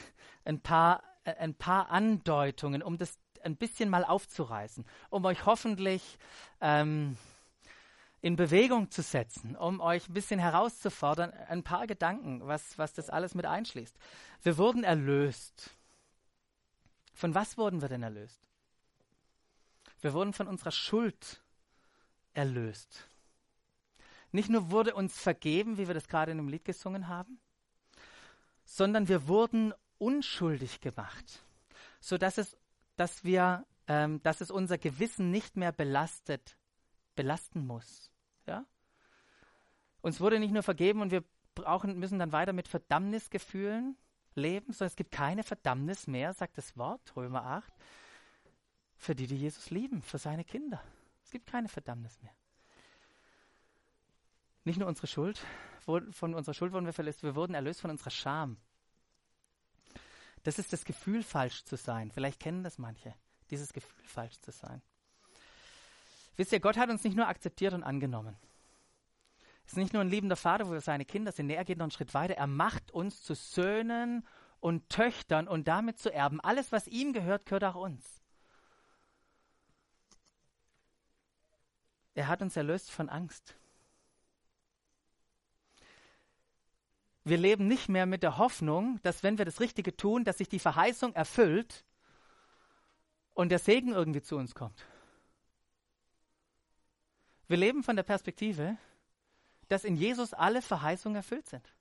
ein 0.45 0.61
paar, 0.61 1.03
äh, 1.25 1.35
ein 1.37 1.55
paar 1.55 1.91
Andeutungen, 1.91 2.83
um 2.83 2.99
das 2.99 3.19
ein 3.43 3.57
bisschen 3.57 3.89
mal 3.89 4.05
aufzureißen, 4.05 4.85
um 5.09 5.25
euch 5.25 5.47
hoffentlich 5.47 6.19
ähm, 6.61 7.17
in 8.21 8.37
Bewegung 8.37 8.91
zu 8.91 9.03
setzen, 9.03 9.57
um 9.57 9.81
euch 9.81 10.09
ein 10.09 10.15
bisschen 10.15 10.39
herauszufordern, 10.39 11.33
ein 11.49 11.63
paar 11.63 11.87
Gedanken, 11.87 12.47
was, 12.47 12.77
was 12.77 12.93
das 12.93 13.09
alles 13.09 13.35
mit 13.35 13.47
einschließt. 13.47 13.97
Wir 14.43 14.59
wurden 14.59 14.85
erlöst. 14.85 15.77
Von 17.15 17.35
was 17.35 17.57
wurden 17.57 17.83
wir 17.83 17.89
denn 17.89 18.03
erlöst? 18.03 18.41
Wir 20.01 20.13
wurden 20.13 20.33
von 20.33 20.49
unserer 20.49 20.73
Schuld 20.73 21.43
erlöst. 22.35 23.09
Nicht 24.33 24.49
nur 24.49 24.71
wurde 24.71 24.95
uns 24.95 25.21
vergeben, 25.21 25.79
wie 25.79 25.87
wir 25.87 25.95
das 25.95 26.09
gerade 26.09 26.33
in 26.33 26.39
dem 26.39 26.49
Lied 26.49 26.65
gesungen 26.65 27.07
haben, 27.07 27.39
sondern 28.73 29.07
wir 29.07 29.29
wurden 29.29 29.75
unschuldig 29.99 30.81
gemacht, 30.81 31.45
sodass 32.01 32.39
es 32.39 32.57
dass 32.97 33.23
wir, 33.23 33.67
ähm, 33.87 34.23
dass 34.23 34.41
es 34.41 34.51
unser 34.51 34.79
Gewissen 34.79 35.31
nicht 35.31 35.57
mehr 35.57 35.73
belastet, 35.73 36.57
belasten 37.15 37.67
muss. 37.67 38.11
Ja? 38.47 38.65
Uns 40.01 40.21
wurde 40.21 40.41
nicht 40.41 40.53
nur 40.53 40.63
vergeben 40.63 41.03
und 41.03 41.11
wir 41.11 41.23
brauchen, 41.55 41.99
müssen 41.99 42.19
dann 42.19 42.33
weiter 42.33 42.55
mit 42.55 42.67
Verdammnisgefühlen 42.67 43.97
leben, 44.35 44.73
sondern 44.73 44.89
es 44.89 44.97
gibt 44.97 45.13
keine 45.13 45.43
Verdammnis 45.43 46.07
mehr, 46.07 46.33
sagt 46.33 46.57
das 46.57 46.77
Wort, 46.79 47.15
Römer 47.15 47.45
8, 47.45 47.73
für 48.97 49.15
die, 49.15 49.27
die 49.27 49.37
Jesus 49.37 49.71
lieben, 49.71 50.01
für 50.01 50.19
seine 50.19 50.45
Kinder. 50.45 50.83
Es 51.23 51.31
gibt 51.31 51.47
keine 51.47 51.69
Verdammnis 51.69 52.21
mehr. 52.23 52.33
Nicht 54.65 54.79
nur 54.79 54.89
unsere 54.89 55.07
Schuld, 55.07 55.45
von 55.81 56.35
unserer 56.35 56.55
Schuld 56.55 56.73
wurden 56.73 56.87
wir 56.87 56.93
verletzt, 56.93 57.23
wir 57.23 57.35
wurden 57.35 57.55
erlöst 57.55 57.81
von 57.81 57.91
unserer 57.91 58.11
Scham. 58.11 58.57
Das 60.45 60.59
ist 60.59 60.73
das 60.73 60.85
Gefühl, 60.85 61.23
falsch 61.23 61.65
zu 61.65 61.77
sein. 61.77 62.11
Vielleicht 62.11 62.41
kennen 62.41 62.63
das 62.63 62.79
manche, 62.79 63.15
dieses 63.51 63.73
Gefühl, 63.73 64.05
falsch 64.07 64.41
zu 64.41 64.53
sein. 64.53 64.83
Wisst 66.37 66.53
ihr, 66.53 66.61
Gott 66.61 66.77
hat 66.77 66.91
uns 66.91 67.05
nicht 67.05 67.17
nur 67.17 67.29
akzeptiert 67.29 67.75
und 67.75 67.83
angenommen. 67.83 68.37
Es 69.65 69.73
ist 69.73 69.79
nicht 69.79 69.93
nur 69.93 70.03
ein 70.03 70.09
liebender 70.09 70.37
Vater, 70.37 70.67
wo 70.67 70.73
wir 70.73 70.81
seine 70.81 71.05
Kinder 71.05 71.33
sind. 71.33 71.47
Nee, 71.47 71.55
er 71.55 71.65
geht 71.65 71.79
noch 71.79 71.85
einen 71.85 71.93
Schritt 71.93 72.15
weiter. 72.15 72.35
Er 72.35 72.47
macht 72.47 72.91
uns 72.91 73.23
zu 73.23 73.35
Söhnen 73.35 74.27
und 74.61 74.89
Töchtern 74.89 75.49
und 75.49 75.69
damit 75.69 75.99
zu 75.99 76.13
Erben. 76.13 76.41
Alles, 76.41 76.73
was 76.73 76.87
ihm 76.87 77.13
gehört, 77.13 77.47
gehört 77.47 77.65
auch 77.65 77.75
uns. 77.75 78.23
Er 82.15 82.29
hat 82.29 82.43
uns 82.43 82.57
erlöst 82.57 82.91
von 82.91 83.09
Angst. 83.09 83.57
Wir 87.25 87.39
leben 87.39 87.69
nicht 87.69 87.89
mehr 87.89 88.07
mit 88.07 88.23
der 88.23 88.39
Hoffnung, 88.39 89.01
dass 89.03 89.23
wenn 89.23 89.39
wir 89.39 89.45
das 89.45 89.61
Richtige 89.61 89.97
tun, 89.97 90.25
dass 90.25 90.39
sich 90.39 90.49
die 90.49 90.59
Verheißung 90.59 91.15
erfüllt 91.15 91.85
und 93.35 93.51
der 93.51 93.61
Segen 93.61 93.93
irgendwie 93.93 94.23
zu 94.23 94.37
uns 94.37 94.55
kommt. 94.55 94.85
Wir 97.47 97.57
leben 97.57 97.83
von 97.83 97.97
der 97.97 98.03
Perspektive, 98.03 98.77
dass 99.69 99.85
in 99.85 99.97
Jesus 99.97 100.35
alle 100.35 100.63
Verheißungen 100.63 101.17
erfüllt 101.17 101.49
sind. 101.49 101.73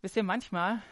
Wisst 0.00 0.16
ihr, 0.16 0.22
manchmal 0.22 0.82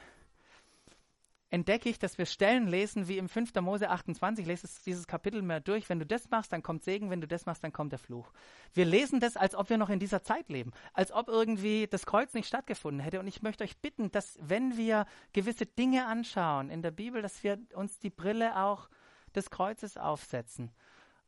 entdecke 1.54 1.88
ich, 1.88 2.00
dass 2.00 2.18
wir 2.18 2.26
Stellen 2.26 2.66
lesen 2.66 3.06
wie 3.06 3.16
im 3.16 3.28
5. 3.28 3.54
Mose 3.60 3.88
28, 3.88 4.44
lese 4.44 4.68
dieses 4.84 5.06
Kapitel 5.06 5.40
mehr 5.40 5.60
durch. 5.60 5.88
Wenn 5.88 6.00
du 6.00 6.04
das 6.04 6.28
machst, 6.28 6.52
dann 6.52 6.64
kommt 6.64 6.82
Segen, 6.82 7.10
wenn 7.10 7.20
du 7.20 7.28
das 7.28 7.46
machst, 7.46 7.62
dann 7.62 7.72
kommt 7.72 7.92
der 7.92 8.00
Fluch. 8.00 8.32
Wir 8.72 8.84
lesen 8.84 9.20
das, 9.20 9.36
als 9.36 9.54
ob 9.54 9.70
wir 9.70 9.78
noch 9.78 9.88
in 9.88 10.00
dieser 10.00 10.24
Zeit 10.24 10.48
leben, 10.48 10.72
als 10.94 11.12
ob 11.12 11.28
irgendwie 11.28 11.86
das 11.86 12.06
Kreuz 12.06 12.34
nicht 12.34 12.48
stattgefunden 12.48 13.00
hätte. 13.00 13.20
Und 13.20 13.28
ich 13.28 13.40
möchte 13.40 13.62
euch 13.62 13.78
bitten, 13.78 14.10
dass 14.10 14.36
wenn 14.42 14.76
wir 14.76 15.06
gewisse 15.32 15.64
Dinge 15.64 16.06
anschauen 16.06 16.70
in 16.70 16.82
der 16.82 16.90
Bibel, 16.90 17.22
dass 17.22 17.44
wir 17.44 17.58
uns 17.74 18.00
die 18.00 18.10
Brille 18.10 18.60
auch 18.60 18.88
des 19.36 19.48
Kreuzes 19.48 19.96
aufsetzen 19.96 20.72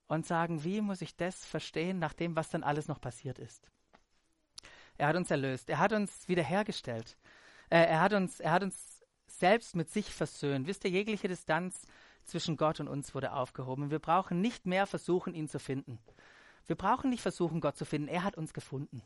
und 0.09 0.27
sagen, 0.27 0.65
wie 0.65 0.81
muss 0.81 1.03
ich 1.03 1.17
das 1.17 1.45
verstehen, 1.45 2.01
nach 2.01 2.15
dem, 2.15 2.35
was 2.35 2.51
dann 2.51 2.65
alles 2.65 2.89
noch 2.89 3.01
passiert 3.01 3.39
ist. 3.39 3.71
Er 4.99 5.07
hat 5.07 5.17
uns 5.17 5.31
erlöst, 5.31 5.71
er 5.71 5.79
hat 5.79 5.93
uns 5.93 6.27
wiederhergestellt, 6.27 7.17
äh, 7.71 7.79
er, 7.85 8.01
hat 8.01 8.13
uns, 8.13 8.41
er 8.41 8.51
hat 8.51 8.65
uns 8.65 8.96
selbst 9.39 9.77
mit 9.77 9.91
sich 9.91 10.13
versöhnt. 10.13 10.67
Wisst 10.67 10.85
ihr, 10.85 10.91
jegliche 10.91 11.29
Distanz 11.29 11.87
zwischen 12.25 12.57
Gott 12.57 12.81
und 12.81 12.89
uns 12.89 13.15
wurde 13.15 13.33
aufgehoben. 13.33 13.91
Wir 13.91 13.99
brauchen 13.99 14.41
nicht 14.41 14.67
mehr 14.67 14.87
versuchen, 14.87 15.35
ihn 15.35 15.49
zu 15.49 15.59
finden. 15.59 15.99
Wir 16.67 16.77
brauchen 16.77 17.11
nicht 17.11 17.23
versuchen, 17.23 17.61
Gott 17.61 17.77
zu 17.77 17.85
finden. 17.85 18.09
Er 18.09 18.25
hat 18.25 18.37
uns 18.37 18.53
gefunden. 18.53 19.03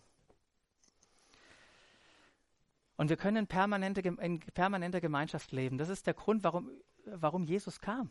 Und 2.97 3.09
wir 3.09 3.16
können 3.16 3.47
permanente, 3.47 4.01
in 4.01 4.40
permanenter 4.40 5.01
Gemeinschaft 5.01 5.53
leben. 5.53 5.79
Das 5.79 5.88
ist 5.88 6.07
der 6.07 6.14
Grund, 6.14 6.45
warum, 6.45 6.71
warum 7.07 7.45
Jesus 7.45 7.81
kam. 7.81 8.11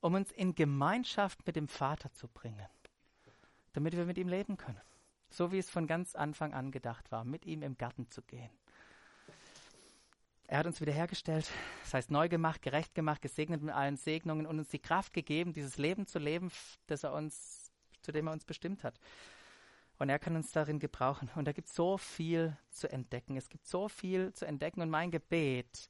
Um 0.00 0.14
uns 0.14 0.30
in 0.32 0.54
Gemeinschaft 0.54 1.46
mit 1.46 1.56
dem 1.56 1.68
Vater 1.68 2.12
zu 2.12 2.28
bringen. 2.28 2.68
Damit 3.72 3.96
wir 3.96 4.04
mit 4.04 4.18
ihm 4.18 4.28
leben 4.28 4.56
können. 4.56 4.80
So 5.30 5.50
wie 5.50 5.58
es 5.58 5.70
von 5.70 5.86
ganz 5.86 6.14
Anfang 6.14 6.52
an 6.54 6.70
gedacht 6.70 7.10
war, 7.10 7.24
mit 7.24 7.44
ihm 7.44 7.62
im 7.62 7.76
Garten 7.76 8.08
zu 8.08 8.22
gehen. 8.22 8.50
Er 10.54 10.58
hat 10.58 10.66
uns 10.66 10.80
wiederhergestellt, 10.80 11.50
das 11.82 11.94
heißt 11.94 12.10
neu 12.12 12.28
gemacht, 12.28 12.62
gerecht 12.62 12.94
gemacht, 12.94 13.20
gesegnet 13.20 13.60
mit 13.60 13.74
allen 13.74 13.96
Segnungen 13.96 14.46
und 14.46 14.60
uns 14.60 14.68
die 14.68 14.78
Kraft 14.78 15.12
gegeben, 15.12 15.52
dieses 15.52 15.78
Leben 15.78 16.06
zu 16.06 16.20
leben, 16.20 16.52
das 16.86 17.02
er 17.02 17.12
uns, 17.12 17.72
zu 18.02 18.12
dem 18.12 18.28
er 18.28 18.32
uns 18.32 18.44
bestimmt 18.44 18.84
hat. 18.84 18.94
Und 19.98 20.10
er 20.10 20.20
kann 20.20 20.36
uns 20.36 20.52
darin 20.52 20.78
gebrauchen. 20.78 21.28
Und 21.34 21.46
da 21.46 21.50
gibt 21.50 21.66
es 21.66 21.74
so 21.74 21.98
viel 21.98 22.56
zu 22.70 22.88
entdecken. 22.88 23.36
Es 23.36 23.48
gibt 23.48 23.66
so 23.66 23.88
viel 23.88 24.32
zu 24.32 24.46
entdecken. 24.46 24.80
Und 24.80 24.90
mein 24.90 25.10
Gebet 25.10 25.88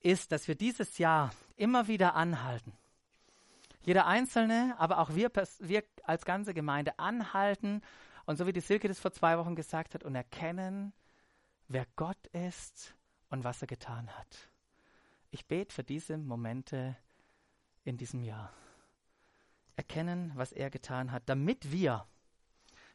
ist, 0.00 0.32
dass 0.32 0.48
wir 0.48 0.56
dieses 0.56 0.98
Jahr 0.98 1.30
immer 1.54 1.86
wieder 1.86 2.16
anhalten. 2.16 2.72
Jeder 3.82 4.06
Einzelne, 4.06 4.74
aber 4.76 4.98
auch 4.98 5.14
wir, 5.14 5.30
wir 5.60 5.84
als 6.02 6.24
ganze 6.24 6.52
Gemeinde 6.52 6.98
anhalten 6.98 7.80
und 8.26 8.38
so 8.38 8.48
wie 8.48 8.52
die 8.52 8.58
Silke 8.58 8.88
das 8.88 8.98
vor 8.98 9.12
zwei 9.12 9.38
Wochen 9.38 9.54
gesagt 9.54 9.94
hat 9.94 10.02
und 10.02 10.16
erkennen, 10.16 10.92
wer 11.68 11.86
Gott 11.94 12.26
ist 12.32 12.96
und 13.34 13.44
was 13.44 13.60
er 13.60 13.66
getan 13.66 14.08
hat. 14.16 14.48
Ich 15.30 15.46
bete 15.46 15.74
für 15.74 15.84
diese 15.84 16.16
Momente 16.16 16.96
in 17.84 17.96
diesem 17.98 18.22
Jahr. 18.22 18.52
Erkennen, 19.76 20.32
was 20.36 20.52
er 20.52 20.70
getan 20.70 21.10
hat, 21.10 21.24
damit 21.26 21.72
wir 21.72 22.06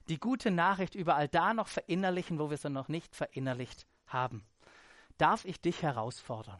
die 0.08 0.19
gute 0.19 0.49
Nachricht 0.49 0.95
überall 0.95 1.28
da 1.28 1.54
noch 1.54 1.67
verinnerlichen, 1.67 2.39
wo 2.39 2.49
wir 2.49 2.58
sie 2.58 2.69
noch 2.69 2.88
nicht 2.88 3.15
verinnerlicht 3.15 3.86
haben. 4.08 4.45
Darf 5.17 5.43
ich 5.43 5.60
dich 5.60 5.84
herausfordern? 5.84 6.60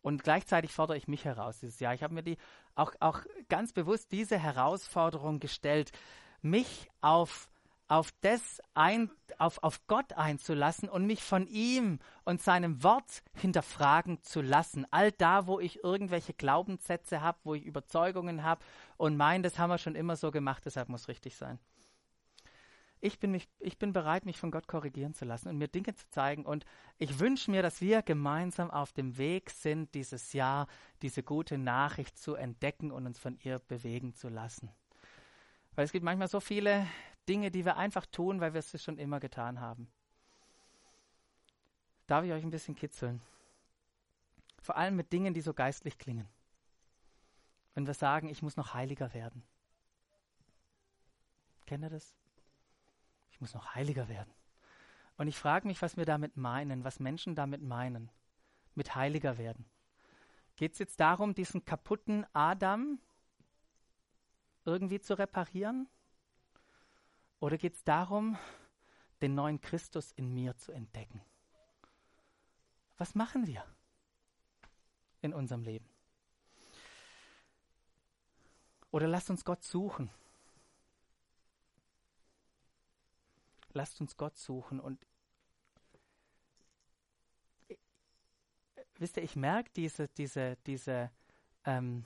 Und 0.00 0.24
gleichzeitig 0.24 0.72
fordere 0.72 0.96
ich 0.96 1.08
mich 1.08 1.26
heraus 1.26 1.60
dieses 1.60 1.78
Jahr. 1.78 1.92
Ich 1.92 2.02
habe 2.02 2.14
mir 2.14 2.22
die 2.22 2.38
auch, 2.74 2.94
auch 3.00 3.20
ganz 3.50 3.74
bewusst 3.74 4.12
diese 4.12 4.38
Herausforderung 4.38 5.40
gestellt, 5.40 5.92
mich 6.40 6.88
auf 7.02 7.50
auf 7.88 8.12
das 8.20 8.60
ein, 8.74 9.10
auf, 9.38 9.62
auf 9.62 9.86
Gott 9.86 10.12
einzulassen 10.12 10.88
und 10.88 11.06
mich 11.06 11.22
von 11.22 11.46
ihm 11.46 11.98
und 12.24 12.42
seinem 12.42 12.82
Wort 12.82 13.22
hinterfragen 13.34 14.22
zu 14.22 14.42
lassen. 14.42 14.86
All 14.90 15.10
da, 15.10 15.46
wo 15.46 15.58
ich 15.58 15.82
irgendwelche 15.82 16.34
Glaubenssätze 16.34 17.22
habe, 17.22 17.38
wo 17.44 17.54
ich 17.54 17.64
Überzeugungen 17.64 18.44
habe 18.44 18.64
und 18.98 19.16
meine, 19.16 19.42
das 19.42 19.58
haben 19.58 19.70
wir 19.70 19.78
schon 19.78 19.94
immer 19.94 20.16
so 20.16 20.30
gemacht, 20.30 20.62
deshalb 20.66 20.90
muss 20.90 21.08
richtig 21.08 21.36
sein. 21.36 21.58
Ich 23.00 23.20
bin, 23.20 23.30
mich, 23.30 23.48
ich 23.60 23.78
bin 23.78 23.92
bereit, 23.92 24.26
mich 24.26 24.38
von 24.38 24.50
Gott 24.50 24.66
korrigieren 24.66 25.14
zu 25.14 25.24
lassen 25.24 25.48
und 25.48 25.56
mir 25.56 25.68
Dinge 25.68 25.94
zu 25.94 26.08
zeigen. 26.10 26.44
Und 26.44 26.64
ich 26.98 27.20
wünsche 27.20 27.48
mir, 27.50 27.62
dass 27.62 27.80
wir 27.80 28.02
gemeinsam 28.02 28.72
auf 28.72 28.92
dem 28.92 29.18
Weg 29.18 29.50
sind, 29.50 29.94
dieses 29.94 30.32
Jahr 30.32 30.66
diese 31.00 31.22
gute 31.22 31.58
Nachricht 31.58 32.18
zu 32.18 32.34
entdecken 32.34 32.90
und 32.90 33.06
uns 33.06 33.20
von 33.20 33.38
ihr 33.44 33.60
bewegen 33.60 34.14
zu 34.14 34.28
lassen. 34.28 34.72
Weil 35.76 35.84
es 35.84 35.92
gibt 35.92 36.04
manchmal 36.04 36.26
so 36.26 36.40
viele 36.40 36.88
Dinge, 37.28 37.50
die 37.50 37.64
wir 37.64 37.76
einfach 37.76 38.06
tun, 38.06 38.40
weil 38.40 38.54
wir 38.54 38.60
es 38.60 38.82
schon 38.82 38.98
immer 38.98 39.20
getan 39.20 39.60
haben. 39.60 39.90
Darf 42.06 42.24
ich 42.24 42.32
euch 42.32 42.42
ein 42.42 42.50
bisschen 42.50 42.74
kitzeln? 42.74 43.20
Vor 44.60 44.76
allem 44.76 44.96
mit 44.96 45.12
Dingen, 45.12 45.34
die 45.34 45.42
so 45.42 45.52
geistlich 45.52 45.98
klingen. 45.98 46.26
Wenn 47.74 47.86
wir 47.86 47.94
sagen, 47.94 48.28
ich 48.28 48.42
muss 48.42 48.56
noch 48.56 48.74
heiliger 48.74 49.12
werden. 49.12 49.42
Kennt 51.66 51.84
ihr 51.84 51.90
das? 51.90 52.14
Ich 53.30 53.40
muss 53.40 53.54
noch 53.54 53.74
heiliger 53.74 54.08
werden. 54.08 54.32
Und 55.18 55.28
ich 55.28 55.36
frage 55.36 55.66
mich, 55.66 55.82
was 55.82 55.96
wir 55.96 56.06
damit 56.06 56.36
meinen, 56.36 56.82
was 56.82 56.98
Menschen 56.98 57.34
damit 57.34 57.60
meinen, 57.60 58.10
mit 58.74 58.94
heiliger 58.94 59.36
werden. 59.36 59.66
Geht 60.56 60.72
es 60.72 60.78
jetzt 60.78 60.98
darum, 60.98 61.34
diesen 61.34 61.64
kaputten 61.64 62.26
Adam 62.32 62.98
irgendwie 64.64 65.00
zu 65.00 65.18
reparieren? 65.18 65.88
Oder 67.40 67.56
geht 67.56 67.74
es 67.74 67.84
darum, 67.84 68.36
den 69.20 69.34
neuen 69.34 69.60
Christus 69.60 70.12
in 70.12 70.32
mir 70.34 70.56
zu 70.56 70.72
entdecken? 70.72 71.20
Was 72.96 73.14
machen 73.14 73.46
wir 73.46 73.64
in 75.20 75.32
unserem 75.32 75.62
Leben? 75.62 75.88
Oder 78.90 79.06
lasst 79.06 79.30
uns 79.30 79.44
Gott 79.44 79.62
suchen. 79.62 80.10
Lasst 83.72 84.00
uns 84.00 84.16
Gott 84.16 84.36
suchen 84.36 84.80
und 84.80 85.06
wisst 88.96 89.16
ihr, 89.16 89.22
ich 89.22 89.36
merke 89.36 89.70
diese, 89.76 90.08
diese, 90.08 90.56
diese, 90.66 91.10
ähm, 91.64 92.04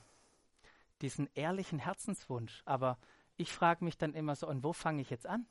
diesen 1.01 1.31
ehrlichen 1.35 1.79
Herzenswunsch, 1.79 2.63
aber 2.67 2.99
ich 3.37 3.53
frage 3.53 3.85
mich 3.85 3.97
dann 3.97 4.15
immer 4.15 4.37
so, 4.37 4.47
und 4.49 4.63
wo 4.63 4.73
fange 4.73 5.03
ich 5.03 5.11
jetzt 5.11 5.27
an? 5.27 5.47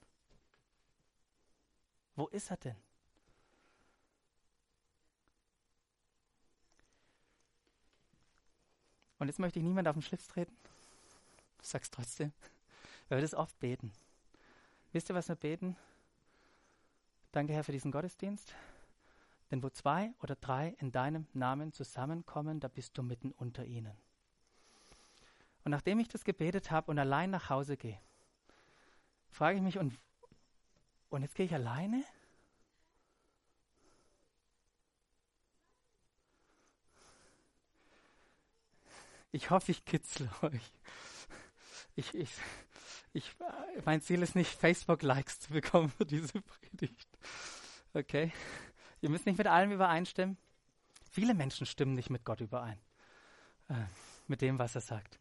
Wo 2.15 2.27
ist 2.27 2.51
er 2.51 2.57
denn? 2.57 2.75
Und 9.19 9.27
jetzt 9.27 9.39
möchte 9.39 9.59
ich 9.59 9.65
niemand 9.65 9.87
auf 9.87 9.95
den 9.95 10.01
Schlips 10.01 10.27
treten. 10.27 10.55
Ich 11.61 11.67
sag's 11.67 11.91
trotzdem. 11.91 12.33
Wir 13.07 13.17
werden 13.17 13.25
es 13.25 13.35
oft 13.35 13.59
beten. 13.59 13.93
Wisst 14.93 15.09
ihr, 15.09 15.15
was 15.15 15.29
wir 15.29 15.35
beten? 15.35 15.77
Danke, 17.31 17.53
Herr, 17.53 17.63
für 17.63 17.71
diesen 17.71 17.91
Gottesdienst. 17.91 18.53
Denn 19.51 19.61
wo 19.61 19.69
zwei 19.69 20.13
oder 20.21 20.35
drei 20.35 20.75
in 20.79 20.91
deinem 20.91 21.27
Namen 21.33 21.71
zusammenkommen, 21.71 22.59
da 22.59 22.67
bist 22.67 22.97
du 22.97 23.03
mitten 23.03 23.31
unter 23.31 23.65
ihnen. 23.65 23.95
Und 25.63 25.71
nachdem 25.71 25.99
ich 25.99 26.07
das 26.07 26.23
gebetet 26.23 26.71
habe 26.71 26.89
und 26.89 26.97
allein 26.97 27.29
nach 27.29 27.49
Hause 27.49 27.77
gehe, 27.77 27.99
frage 29.29 29.57
ich 29.57 29.63
mich, 29.63 29.77
und, 29.77 29.97
und 31.09 31.21
jetzt 31.21 31.35
gehe 31.35 31.45
ich 31.45 31.53
alleine? 31.53 32.03
Ich 39.31 39.49
hoffe, 39.49 39.71
ich 39.71 39.85
kitzel 39.85 40.29
euch. 40.41 40.71
Ich, 41.95 42.13
ich, 42.15 42.31
ich, 43.13 43.35
mein 43.85 44.01
Ziel 44.01 44.21
ist 44.21 44.35
nicht, 44.35 44.51
Facebook-Likes 44.51 45.41
zu 45.41 45.53
bekommen 45.53 45.89
für 45.89 46.05
diese 46.05 46.41
Predigt. 46.41 47.07
Okay? 47.93 48.31
Ihr 49.01 49.09
müsst 49.09 49.25
nicht 49.25 49.37
mit 49.37 49.47
allem 49.47 49.71
übereinstimmen. 49.71 50.37
Viele 51.11 51.33
Menschen 51.33 51.65
stimmen 51.65 51.95
nicht 51.95 52.09
mit 52.09 52.23
Gott 52.23 52.39
überein. 52.41 52.79
Äh, 53.69 53.85
mit 54.27 54.41
dem, 54.41 54.59
was 54.59 54.75
er 54.75 54.81
sagt. 54.81 55.20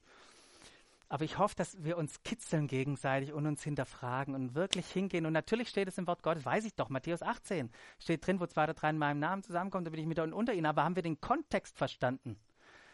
Aber 1.11 1.25
ich 1.25 1.39
hoffe, 1.39 1.57
dass 1.57 1.83
wir 1.83 1.99
uns 1.99 2.23
kitzeln 2.23 2.69
gegenseitig 2.69 3.33
und 3.33 3.45
uns 3.45 3.65
hinterfragen 3.65 4.33
und 4.37 4.55
wirklich 4.55 4.87
hingehen. 4.87 5.27
Und 5.27 5.33
natürlich 5.33 5.69
steht 5.69 5.89
es 5.89 5.99
im 5.99 6.07
Wort 6.07 6.23
Gottes, 6.23 6.45
weiß 6.45 6.65
ich 6.65 6.77
doch, 6.77 6.89
Matthäus 6.89 7.21
18 7.21 7.69
steht 7.99 8.25
drin, 8.25 8.39
wo 8.39 8.47
zwei 8.47 8.63
oder 8.63 8.75
drei 8.75 8.91
in 8.91 8.99
meinem 8.99 9.19
Namen 9.19 9.43
zusammenkommen, 9.43 9.85
da 9.85 9.91
bin 9.91 9.99
ich 9.99 10.07
mit 10.07 10.21
und 10.21 10.33
unter 10.33 10.55
ihnen. 10.55 10.67
Aber 10.67 10.85
haben 10.85 10.95
wir 10.95 11.03
den 11.03 11.21
Kontext 11.21 11.77
verstanden? 11.77 12.39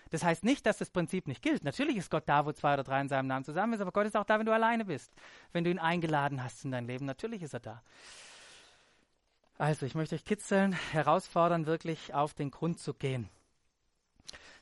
Das 0.09 0.25
heißt 0.25 0.45
nicht, 0.45 0.65
dass 0.65 0.79
das 0.79 0.89
Prinzip 0.89 1.29
nicht 1.29 1.43
gilt. 1.43 1.63
Natürlich 1.63 1.99
ist 1.99 2.11
Gott 2.11 2.23
da, 2.27 2.47
wo 2.47 2.53
zwei 2.53 2.73
oder 2.73 2.85
drei 2.85 3.03
in 3.03 3.11
seinem 3.11 3.27
Namen 3.27 3.45
zusammen 3.45 3.75
ist, 3.75 3.81
aber 3.81 3.93
Gott 3.93 4.07
ist 4.07 4.17
auch 4.17 4.25
da, 4.25 4.39
wenn 4.39 4.47
du 4.47 4.53
alleine 4.55 4.87
bist. 4.87 5.13
Wenn 5.53 5.65
du 5.65 5.71
ihn 5.71 5.79
eingeladen 5.79 6.43
hast 6.43 6.65
in 6.65 6.71
dein 6.71 6.87
Leben, 6.87 7.05
natürlich 7.05 7.43
ist 7.43 7.53
er 7.53 7.61
da. 7.61 7.83
Also, 9.59 9.85
ich 9.85 9.95
möchte 9.95 10.15
euch 10.15 10.25
kitzeln, 10.25 10.73
herausfordern, 10.73 11.67
wirklich 11.67 12.15
auf 12.15 12.33
den 12.33 12.51
Grund 12.51 12.79
zu 12.79 12.95
gehen. 12.95 13.29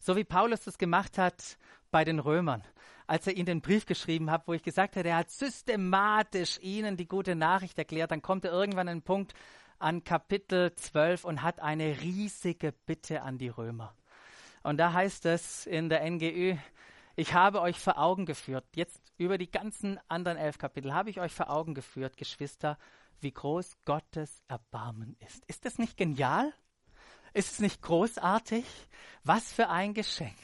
So 0.01 0.17
wie 0.17 0.25
Paulus 0.25 0.65
das 0.65 0.77
gemacht 0.77 1.19
hat 1.19 1.57
bei 1.93 2.05
den 2.05 2.19
Römern, 2.19 2.65
als 3.07 3.27
er 3.27 3.35
ihnen 3.35 3.47
den 3.47 3.61
Brief 3.61 3.87
geschrieben 3.87 4.31
hat, 4.31 4.47
wo 4.47 4.53
ich 4.53 4.63
gesagt 4.63 4.97
habe, 4.97 5.09
er 5.09 5.19
hat 5.19 5.31
systematisch 5.31 6.59
ihnen 6.61 6.97
die 6.97 7.09
gute 7.09 7.35
Nachricht 7.35 7.79
erklärt, 7.79 8.11
dann 8.11 8.23
kommt 8.23 8.45
er 8.45 8.53
irgendwann 8.53 8.89
an 8.89 8.99
den 8.99 9.05
Punkt 9.05 9.35
an 9.79 10.05
Kapitel 10.05 10.75
12 10.75 11.25
und 11.25 11.43
hat 11.43 11.61
eine 11.61 12.01
riesige 12.01 12.73
Bitte 12.73 13.23
an 13.23 13.39
die 13.39 13.49
Römer. 13.49 13.95
Und 14.63 14.79
da 14.79 14.93
heißt 14.93 15.27
es 15.27 15.67
in 15.67 15.89
der 15.89 16.09
NGÜ, 16.09 16.57
ich 17.17 17.35
habe 17.35 17.61
euch 17.61 17.79
vor 17.79 17.99
Augen 17.99 18.27
geführt, 18.27 18.65
jetzt 18.75 19.13
über 19.19 19.39
die 19.39 19.51
ganzen 19.51 20.01
anderen 20.09 20.39
elf 20.39 20.59
Kapitel 20.59 20.95
habe 20.95 21.11
ich 21.11 21.21
euch 21.21 21.33
vor 21.33 21.51
Augen 21.51 21.75
geführt, 21.75 22.17
Geschwister, 22.17 22.79
wie 23.21 23.33
groß 23.33 23.77
Gottes 23.85 24.43
Erbarmen 24.49 25.17
ist. 25.21 25.45
Ist 25.47 25.65
das 25.65 25.79
nicht 25.79 25.97
genial? 25.97 26.53
Ist 27.33 27.53
es 27.53 27.61
nicht 27.61 27.83
großartig? 27.83 28.65
Was 29.23 29.53
für 29.53 29.69
ein 29.69 29.95
Geschenk. 29.95 30.39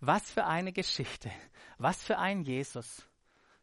Was 0.00 0.30
für 0.30 0.46
eine 0.46 0.72
Geschichte. 0.72 1.30
Was 1.78 2.02
für 2.02 2.18
ein 2.18 2.42
Jesus, 2.42 3.06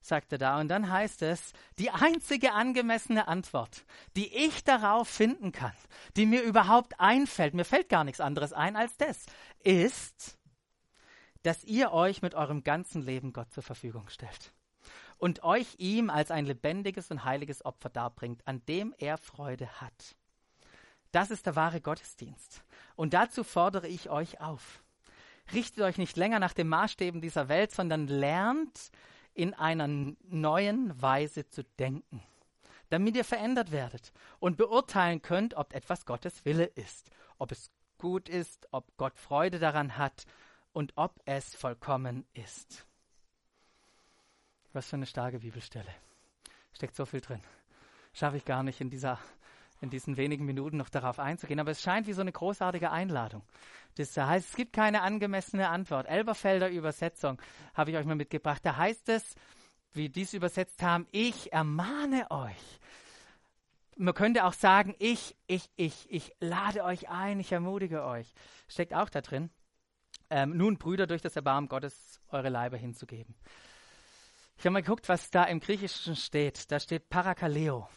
sagt 0.01 0.31
er 0.31 0.37
da. 0.37 0.59
Und 0.59 0.69
dann 0.69 0.89
heißt 0.89 1.21
es, 1.23 1.53
die 1.77 1.89
einzige 1.89 2.53
angemessene 2.53 3.27
Antwort, 3.27 3.85
die 4.15 4.33
ich 4.33 4.63
darauf 4.63 5.07
finden 5.07 5.51
kann, 5.51 5.73
die 6.15 6.25
mir 6.25 6.43
überhaupt 6.43 6.99
einfällt, 6.99 7.53
mir 7.53 7.65
fällt 7.65 7.89
gar 7.89 8.03
nichts 8.03 8.21
anderes 8.21 8.53
ein 8.53 8.75
als 8.75 8.97
das, 8.97 9.25
ist, 9.63 10.37
dass 11.43 11.63
ihr 11.63 11.91
euch 11.91 12.21
mit 12.21 12.35
eurem 12.35 12.63
ganzen 12.63 13.01
Leben 13.01 13.33
Gott 13.33 13.51
zur 13.51 13.63
Verfügung 13.63 14.09
stellt 14.09 14.53
und 15.17 15.43
euch 15.43 15.75
ihm 15.77 16.09
als 16.09 16.31
ein 16.31 16.45
lebendiges 16.45 17.09
und 17.11 17.23
heiliges 17.23 17.65
Opfer 17.65 17.89
darbringt, 17.89 18.47
an 18.47 18.63
dem 18.65 18.93
er 18.97 19.17
Freude 19.17 19.81
hat. 19.81 20.15
Das 21.11 21.31
ist 21.31 21.45
der 21.45 21.55
wahre 21.55 21.81
Gottesdienst. 21.81 22.63
Und 22.95 23.13
dazu 23.13 23.43
fordere 23.43 23.87
ich 23.87 24.09
euch 24.09 24.39
auf. 24.39 24.83
Richtet 25.53 25.83
euch 25.83 25.97
nicht 25.97 26.17
länger 26.17 26.39
nach 26.39 26.53
den 26.53 26.67
Maßstäben 26.67 27.21
dieser 27.21 27.47
Welt, 27.49 27.71
sondern 27.71 28.07
lernt 28.07 28.91
in 29.33 29.53
einer 29.53 29.87
neuen 29.87 31.01
Weise 31.01 31.47
zu 31.47 31.63
denken, 31.63 32.21
damit 32.89 33.15
ihr 33.15 33.23
verändert 33.23 33.71
werdet 33.71 34.11
und 34.39 34.57
beurteilen 34.57 35.21
könnt, 35.21 35.53
ob 35.53 35.73
etwas 35.73 36.05
Gottes 36.05 36.43
Wille 36.43 36.65
ist, 36.65 37.11
ob 37.37 37.51
es 37.51 37.71
gut 37.97 38.29
ist, 38.29 38.67
ob 38.71 38.95
Gott 38.97 39.17
Freude 39.17 39.59
daran 39.59 39.97
hat 39.97 40.25
und 40.73 40.93
ob 40.95 41.21
es 41.25 41.55
vollkommen 41.55 42.25
ist. 42.33 42.85
Was 44.73 44.89
für 44.89 44.95
eine 44.95 45.05
starke 45.05 45.39
Bibelstelle. 45.39 45.93
Steckt 46.73 46.95
so 46.95 47.05
viel 47.05 47.21
drin. 47.21 47.41
Schaffe 48.13 48.37
ich 48.37 48.45
gar 48.45 48.63
nicht 48.63 48.81
in, 48.81 48.89
dieser, 48.89 49.19
in 49.81 49.89
diesen 49.89 50.17
wenigen 50.17 50.45
Minuten 50.45 50.77
noch 50.77 50.89
darauf 50.89 51.19
einzugehen, 51.19 51.59
aber 51.59 51.71
es 51.71 51.81
scheint 51.81 52.07
wie 52.07 52.13
so 52.13 52.21
eine 52.21 52.31
großartige 52.31 52.91
Einladung. 52.91 53.43
Das 53.95 54.15
heißt, 54.15 54.49
es 54.49 54.55
gibt 54.55 54.73
keine 54.73 55.01
angemessene 55.01 55.69
Antwort. 55.69 56.07
Elberfelder 56.07 56.69
Übersetzung 56.69 57.41
habe 57.73 57.91
ich 57.91 57.97
euch 57.97 58.05
mal 58.05 58.15
mitgebracht. 58.15 58.63
Da 58.63 58.77
heißt 58.77 59.09
es, 59.09 59.35
wie 59.93 60.09
die 60.09 60.21
es 60.21 60.33
übersetzt 60.33 60.83
haben, 60.83 61.07
ich 61.11 61.51
ermahne 61.51 62.29
euch. 62.29 62.79
Man 63.95 64.13
könnte 64.13 64.45
auch 64.45 64.53
sagen, 64.53 64.95
ich, 64.99 65.35
ich, 65.47 65.69
ich, 65.75 66.05
ich 66.11 66.31
lade 66.39 66.83
euch 66.83 67.09
ein, 67.09 67.39
ich 67.39 67.51
ermutige 67.51 68.03
euch. 68.03 68.31
Steckt 68.67 68.93
auch 68.93 69.09
da 69.09 69.21
drin. 69.21 69.49
Ähm, 70.29 70.55
nun, 70.55 70.77
Brüder, 70.77 71.07
durch 71.07 71.21
das 71.21 71.35
Erbarmen 71.35 71.67
Gottes 71.69 72.21
eure 72.29 72.49
Leiber 72.49 72.77
hinzugeben. 72.77 73.35
Ich 74.57 74.65
habe 74.65 74.73
mal 74.73 74.81
geguckt, 74.81 75.09
was 75.09 75.29
da 75.31 75.43
im 75.45 75.59
Griechischen 75.59 76.15
steht. 76.15 76.71
Da 76.71 76.79
steht 76.79 77.09
Parakaleo. 77.09 77.87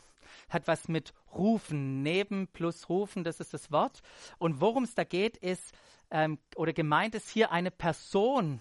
Hat 0.51 0.67
was 0.67 0.89
mit 0.89 1.15
Rufen, 1.35 2.03
neben 2.03 2.49
plus 2.49 2.89
Rufen, 2.89 3.25
das 3.25 3.41
ist 3.41 3.55
das 3.55 3.71
Wort. 3.73 4.03
Und 4.39 4.61
worum 4.61 4.85
es 4.85 4.95
da 4.95 5.05
geht, 5.05 5.37
ist, 5.39 5.73
ähm, 6.11 6.39
oder 6.57 6.73
gemeint 6.73 7.15
ist 7.15 7.31
hier 7.31 7.51
eine 7.53 7.71
Person 7.71 8.61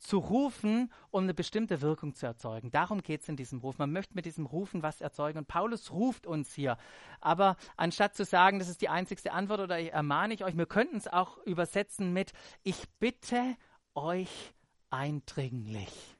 zu 0.00 0.18
rufen, 0.18 0.90
um 1.10 1.24
eine 1.24 1.34
bestimmte 1.34 1.82
Wirkung 1.82 2.14
zu 2.14 2.26
erzeugen. 2.26 2.70
Darum 2.70 3.02
geht 3.02 3.20
es 3.20 3.28
in 3.28 3.36
diesem 3.36 3.60
Ruf. 3.60 3.78
Man 3.78 3.92
möchte 3.92 4.14
mit 4.14 4.24
diesem 4.24 4.46
Rufen 4.46 4.82
was 4.82 5.00
erzeugen. 5.00 5.38
Und 5.38 5.48
Paulus 5.48 5.92
ruft 5.92 6.26
uns 6.26 6.54
hier. 6.54 6.78
Aber 7.20 7.56
anstatt 7.76 8.16
zu 8.16 8.24
sagen, 8.24 8.58
das 8.58 8.68
ist 8.68 8.80
die 8.80 8.88
einzigste 8.88 9.32
Antwort 9.32 9.60
oder 9.60 9.78
ich 9.78 9.92
ermahne 9.92 10.34
ich 10.34 10.42
euch, 10.42 10.56
wir 10.56 10.66
könnten 10.66 10.96
es 10.96 11.06
auch 11.06 11.38
übersetzen 11.44 12.12
mit, 12.12 12.32
ich 12.62 12.88
bitte 12.98 13.56
euch 13.94 14.54
eindringlich. 14.88 16.16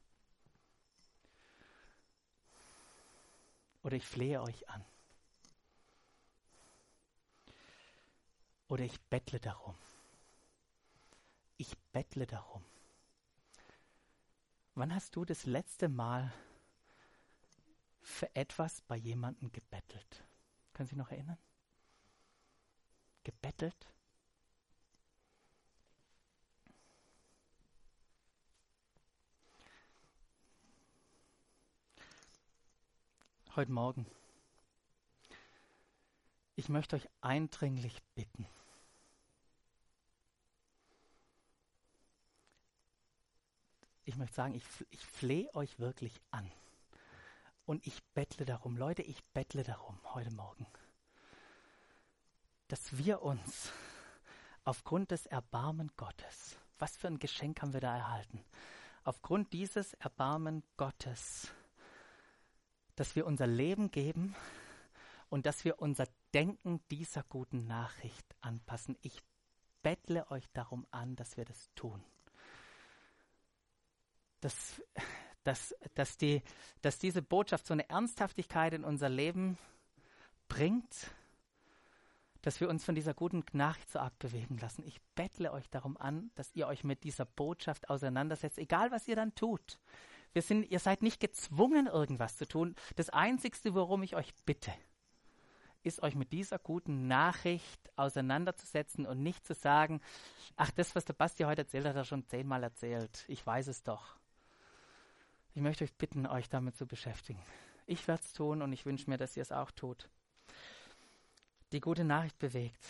Oder 3.83 3.97
ich 3.97 4.05
flehe 4.05 4.43
euch 4.43 4.69
an. 4.69 4.85
Oder 8.71 8.85
ich 8.85 9.01
bettle 9.11 9.41
darum. 9.41 9.75
Ich 11.57 11.77
bettle 11.91 12.25
darum. 12.25 12.65
Wann 14.77 14.95
hast 14.95 15.17
du 15.17 15.25
das 15.25 15.45
letzte 15.45 15.89
Mal 15.89 16.33
für 18.01 18.33
etwas 18.37 18.81
bei 18.83 18.95
jemandem 18.95 19.51
gebettelt? 19.51 20.25
Können 20.73 20.87
Sie 20.87 20.91
sich 20.91 20.99
noch 20.99 21.11
erinnern? 21.11 21.37
Gebettelt? 23.25 23.93
heute 33.57 33.73
Morgen. 33.73 34.07
Ich 36.55 36.69
möchte 36.69 36.95
euch 36.95 37.09
eindringlich 37.21 38.01
bitten. 38.15 38.47
Ich 44.11 44.17
möchte 44.17 44.35
sagen, 44.35 44.55
ich, 44.57 44.65
ich 44.91 45.07
flehe 45.07 45.55
euch 45.55 45.79
wirklich 45.79 46.21
an. 46.33 46.51
Und 47.65 47.87
ich 47.87 48.03
bettle 48.13 48.45
darum, 48.45 48.77
Leute, 48.77 49.03
ich 49.03 49.23
bettle 49.27 49.63
darum 49.63 50.01
heute 50.15 50.35
Morgen, 50.35 50.67
dass 52.67 52.99
wir 52.99 53.23
uns 53.23 53.71
aufgrund 54.65 55.13
des 55.13 55.27
Erbarmen 55.27 55.93
Gottes, 55.97 56.59
was 56.81 56.97
für 56.97 57.07
ein 57.07 57.21
Geschenk 57.21 57.63
haben 57.63 57.73
wir 57.73 57.79
da 57.79 57.97
erhalten, 57.99 58.45
aufgrund 59.05 59.53
dieses 59.53 59.95
Erbarmen 59.95 60.65
Gottes, 60.77 61.53
dass 62.97 63.15
wir 63.15 63.27
unser 63.27 63.47
Leben 63.47 63.93
geben 63.93 64.35
und 65.29 65.47
dass 65.47 65.65
wir 65.65 65.79
unser 65.79 66.09
Denken 66.35 66.81
dieser 66.91 67.23
guten 67.23 67.69
Nachricht 67.69 68.27
anpassen. 68.41 68.99
Ich 69.03 69.23
bettle 69.83 70.29
euch 70.33 70.51
darum 70.53 70.85
an, 70.91 71.15
dass 71.15 71.37
wir 71.37 71.45
das 71.45 71.71
tun. 71.77 72.03
Dass, 74.41 74.83
dass, 75.45 75.75
dass, 75.95 76.17
die, 76.17 76.43
dass 76.83 76.99
diese 76.99 77.23
Botschaft 77.23 77.67
so 77.67 77.73
eine 77.73 77.89
Ernsthaftigkeit 77.89 78.75
in 78.75 78.85
unser 78.85 79.09
Leben 79.09 79.59
bringt, 80.49 81.11
dass 82.43 82.61
wir 82.61 82.69
uns 82.69 82.85
von 82.85 82.95
dieser 82.95 83.15
guten 83.15 83.45
Nachricht 83.53 83.91
so 83.91 83.99
arg 83.99 84.19
bewegen 84.19 84.59
lassen. 84.59 84.83
Ich 84.85 85.01
bettle 85.15 85.53
euch 85.53 85.69
darum 85.69 85.97
an, 85.97 86.31
dass 86.35 86.55
ihr 86.55 86.67
euch 86.67 86.85
mit 86.85 87.05
dieser 87.05 87.27
Botschaft 87.27 87.91
auseinandersetzt, 87.91 88.59
egal 88.59 88.91
was 88.91 89.07
ihr 89.09 89.17
dann 89.17 89.35
tut. 89.35 89.79
Wir 90.33 90.43
sind, 90.43 90.71
ihr 90.71 90.79
seid 90.79 91.03
nicht 91.03 91.21
gezwungen, 91.21 91.87
irgendwas 91.87 92.37
zu 92.37 92.47
tun. 92.47 92.77
Das 92.97 93.11
Einzige, 93.11 93.75
worum 93.75 94.03
ich 94.03 94.17
euch 94.17 94.33
bitte, 94.47 94.73
ist 95.83 96.03
euch 96.03 96.15
mit 96.15 96.33
dieser 96.33 96.59
guten 96.59 97.09
Nachricht 97.09 97.91
auseinanderzusetzen 97.97 99.07
und 99.07 99.23
nicht 99.23 99.47
zu 99.47 99.55
sagen, 99.55 100.01
ach, 100.57 100.71
das, 100.71 100.95
was 100.95 101.05
der 101.05 101.15
Basti 101.15 101.45
heute 101.45 101.63
erzählt 101.63 101.85
hat, 101.85 101.91
hat 101.91 102.03
er 102.03 102.05
schon 102.05 102.27
zehnmal 102.27 102.63
erzählt. 102.63 103.25
Ich 103.29 103.45
weiß 103.45 103.67
es 103.67 103.83
doch. 103.83 104.20
Ich 105.55 105.63
möchte 105.63 105.85
euch 105.85 105.95
bitten, 105.95 106.27
euch 106.27 106.49
damit 106.49 106.77
zu 106.77 106.87
beschäftigen. 106.87 107.43
Ich 107.87 108.07
werde 108.07 108.23
es 108.23 108.33
tun 108.33 108.63
und 108.63 108.73
ich 108.73 108.87
wünsche 108.87 109.11
mir, 109.11 109.17
dass 109.17 109.37
ihr 109.37 109.43
es 109.43 109.53
auch 109.53 109.71
tut. 109.71 110.09
Die 111.73 111.81
gute 111.81 112.05
Nachricht 112.05 112.39
bewegt. 112.39 112.85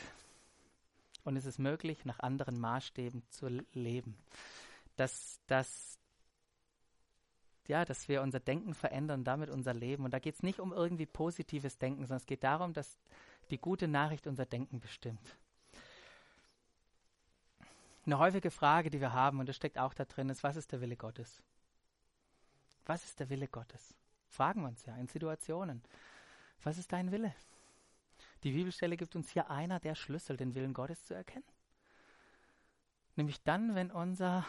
Und 1.24 1.36
es 1.36 1.46
ist 1.46 1.58
möglich, 1.58 2.04
nach 2.04 2.20
anderen 2.20 2.58
Maßstäben 2.60 3.22
zu 3.30 3.48
leben. 3.72 4.16
Dass, 4.96 5.40
dass 5.46 5.98
ja, 7.70 7.84
dass 7.84 8.08
wir 8.08 8.20
unser 8.20 8.40
Denken 8.40 8.74
verändern, 8.74 9.24
damit 9.24 9.48
unser 9.48 9.72
Leben. 9.72 10.04
Und 10.04 10.12
da 10.12 10.18
geht 10.18 10.34
es 10.34 10.42
nicht 10.42 10.60
um 10.60 10.72
irgendwie 10.72 11.06
positives 11.06 11.78
Denken, 11.78 12.02
sondern 12.02 12.18
es 12.18 12.26
geht 12.26 12.44
darum, 12.44 12.72
dass 12.74 12.98
die 13.50 13.58
gute 13.58 13.88
Nachricht 13.88 14.26
unser 14.26 14.44
Denken 14.44 14.80
bestimmt. 14.80 15.36
Eine 18.04 18.18
häufige 18.18 18.50
Frage, 18.50 18.90
die 18.90 19.00
wir 19.00 19.12
haben, 19.12 19.38
und 19.40 19.48
das 19.48 19.56
steckt 19.56 19.78
auch 19.78 19.94
da 19.94 20.04
drin, 20.04 20.30
ist, 20.30 20.42
was 20.42 20.56
ist 20.56 20.72
der 20.72 20.80
Wille 20.80 20.96
Gottes? 20.96 21.42
Was 22.90 23.04
ist 23.04 23.20
der 23.20 23.30
Wille 23.30 23.46
Gottes? 23.46 23.94
Fragen 24.26 24.62
wir 24.62 24.68
uns 24.68 24.84
ja 24.84 24.96
in 24.96 25.06
Situationen. 25.06 25.80
Was 26.64 26.76
ist 26.76 26.90
dein 26.90 27.12
Wille? 27.12 27.32
Die 28.42 28.50
Bibelstelle 28.50 28.96
gibt 28.96 29.14
uns 29.14 29.30
hier 29.30 29.48
einer 29.48 29.78
der 29.78 29.94
Schlüssel, 29.94 30.36
den 30.36 30.56
Willen 30.56 30.74
Gottes 30.74 31.04
zu 31.04 31.14
erkennen. 31.14 31.44
Nämlich 33.14 33.40
dann, 33.44 33.76
wenn 33.76 33.92
unser 33.92 34.44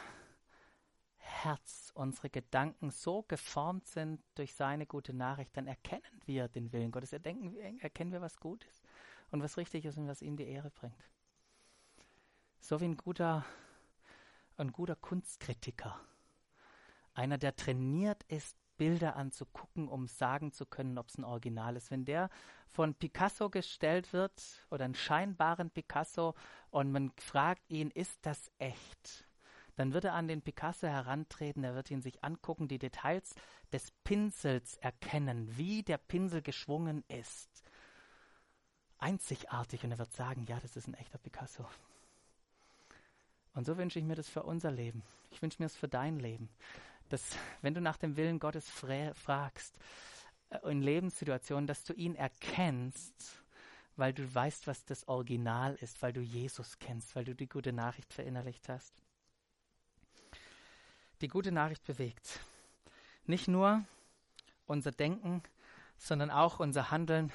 Herz, 1.18 1.92
unsere 1.94 2.32
Gedanken 2.32 2.90
so 2.90 3.22
geformt 3.22 3.86
sind 3.86 4.24
durch 4.34 4.56
seine 4.56 4.88
gute 4.88 5.14
Nachricht, 5.14 5.56
dann 5.56 5.68
erkennen 5.68 6.22
wir 6.26 6.48
den 6.48 6.74
Willen 6.74 6.90
Gottes, 6.90 7.14
erdenken, 7.14 7.56
erkennen 7.80 8.12
wir, 8.12 8.22
was 8.22 8.40
gut 8.40 8.66
ist 8.66 8.84
und 9.30 9.44
was 9.44 9.58
richtig 9.58 9.86
ist 9.86 9.98
und 9.98 10.08
was 10.08 10.24
ihm 10.24 10.36
die 10.36 10.48
Ehre 10.48 10.72
bringt. 10.72 11.12
So 12.60 12.82
wie 12.82 12.86
ein 12.86 12.98
guter, 12.98 13.46
ein 14.58 14.72
guter 14.72 14.96
Kunstkritiker. 14.96 16.02
Einer, 17.14 17.38
der 17.38 17.56
trainiert 17.56 18.24
ist, 18.24 18.58
Bilder 18.82 19.16
anzugucken, 19.16 19.88
um 19.88 20.08
sagen 20.08 20.52
zu 20.52 20.66
können, 20.66 20.98
ob 20.98 21.10
es 21.10 21.18
ein 21.20 21.24
Original 21.24 21.76
ist. 21.76 21.92
Wenn 21.92 22.04
der 22.04 22.32
von 22.72 22.96
Picasso 22.96 23.52
gestellt 23.52 24.12
wird 24.12 24.66
oder 24.72 24.86
einen 24.86 24.96
scheinbaren 24.96 25.70
Picasso 25.70 26.34
und 26.72 26.92
man 26.92 27.12
fragt 27.18 27.70
ihn, 27.70 27.92
ist 27.92 28.26
das 28.26 28.50
echt? 28.58 29.28
Dann 29.76 29.94
wird 29.94 30.06
er 30.06 30.14
an 30.14 30.28
den 30.28 30.42
Picasso 30.42 30.88
herantreten, 30.88 31.64
er 31.64 31.76
wird 31.76 31.92
ihn 31.92 32.02
sich 32.02 32.24
angucken, 32.24 32.68
die 32.68 32.80
Details 32.80 33.36
des 33.72 33.92
Pinsels 34.04 34.78
erkennen, 34.78 35.56
wie 35.58 35.84
der 35.84 36.00
Pinsel 36.00 36.42
geschwungen 36.42 37.04
ist. 37.08 37.64
Einzigartig 38.98 39.84
und 39.84 39.92
er 39.92 40.00
wird 40.00 40.14
sagen, 40.14 40.46
ja, 40.48 40.60
das 40.60 40.76
ist 40.76 40.88
ein 40.88 40.96
echter 40.96 41.20
Picasso. 41.20 41.68
Und 43.54 43.68
so 43.68 43.78
wünsche 43.78 44.00
ich 44.00 44.06
mir 44.06 44.16
das 44.16 44.28
für 44.28 44.42
unser 44.42 44.72
Leben. 44.72 45.04
Ich 45.30 45.42
wünsche 45.44 45.62
mir 45.62 45.66
das 45.66 45.76
für 45.76 45.88
dein 45.88 46.20
Leben 46.20 46.50
dass 47.12 47.38
wenn 47.62 47.74
du 47.74 47.82
nach 47.82 47.98
dem 47.98 48.16
Willen 48.18 48.40
Gottes 48.40 48.70
fragst, 48.70 49.78
äh, 50.50 50.70
in 50.70 50.82
Lebenssituationen, 50.82 51.68
dass 51.68 51.84
du 51.84 51.94
ihn 51.94 52.16
erkennst, 52.16 53.42
weil 53.96 54.14
du 54.14 54.34
weißt, 54.34 54.68
was 54.68 54.86
das 54.86 55.08
Original 55.08 55.76
ist, 55.76 56.02
weil 56.02 56.14
du 56.14 56.22
Jesus 56.22 56.80
kennst, 56.80 57.16
weil 57.16 57.26
du 57.26 57.36
die 57.36 57.48
gute 57.48 57.74
Nachricht 57.74 58.14
verinnerlicht 58.14 58.70
hast. 58.70 58.94
Die 61.22 61.28
gute 61.28 61.52
Nachricht 61.52 61.84
bewegt 61.86 62.40
nicht 63.26 63.48
nur 63.48 63.84
unser 64.66 64.92
Denken, 64.92 65.44
sondern 65.98 66.32
auch 66.32 66.60
unser 66.60 66.92
Handeln. 66.92 67.32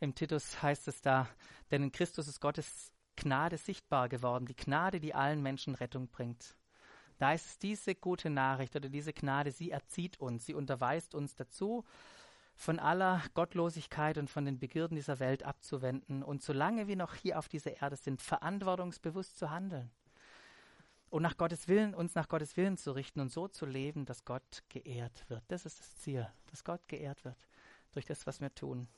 Im 0.00 0.14
Titus 0.14 0.62
heißt 0.62 0.88
es 0.88 1.00
da, 1.00 1.28
denn 1.70 1.82
in 1.82 1.92
Christus 1.92 2.28
ist 2.28 2.40
Gottes 2.40 2.92
Gnade 3.16 3.58
sichtbar 3.58 4.08
geworden, 4.08 4.46
die 4.46 4.56
Gnade, 4.56 5.00
die 5.00 5.14
allen 5.14 5.42
Menschen 5.42 5.74
Rettung 5.74 6.08
bringt. 6.08 6.54
Da 7.18 7.32
ist 7.32 7.46
es 7.46 7.58
diese 7.58 7.94
gute 7.94 8.30
Nachricht 8.30 8.74
oder 8.76 8.88
diese 8.88 9.12
Gnade, 9.12 9.52
sie 9.52 9.70
erzieht 9.70 10.18
uns, 10.20 10.46
sie 10.46 10.54
unterweist 10.54 11.14
uns 11.14 11.34
dazu, 11.34 11.84
von 12.56 12.78
aller 12.78 13.22
Gottlosigkeit 13.34 14.18
und 14.18 14.30
von 14.30 14.44
den 14.44 14.58
Begierden 14.58 14.94
dieser 14.96 15.18
Welt 15.18 15.42
abzuwenden 15.42 16.22
und 16.22 16.42
solange 16.42 16.86
wir 16.86 16.96
noch 16.96 17.14
hier 17.14 17.38
auf 17.38 17.48
dieser 17.48 17.80
Erde 17.80 17.96
sind, 17.96 18.22
verantwortungsbewusst 18.22 19.38
zu 19.38 19.50
handeln 19.50 19.90
und 21.10 21.22
nach 21.22 21.36
Gottes 21.36 21.68
Willen, 21.68 21.94
uns 21.94 22.14
nach 22.14 22.28
Gottes 22.28 22.56
Willen 22.56 22.76
zu 22.76 22.92
richten 22.92 23.20
und 23.20 23.30
so 23.30 23.48
zu 23.48 23.66
leben, 23.66 24.04
dass 24.04 24.24
Gott 24.24 24.62
geehrt 24.68 25.24
wird. 25.28 25.42
Das 25.48 25.66
ist 25.66 25.78
das 25.78 25.96
Ziel, 25.98 26.28
dass 26.50 26.64
Gott 26.64 26.80
geehrt 26.88 27.24
wird 27.24 27.36
durch 27.92 28.04
das, 28.04 28.26
was 28.26 28.40
wir 28.40 28.54
tun. 28.54 28.88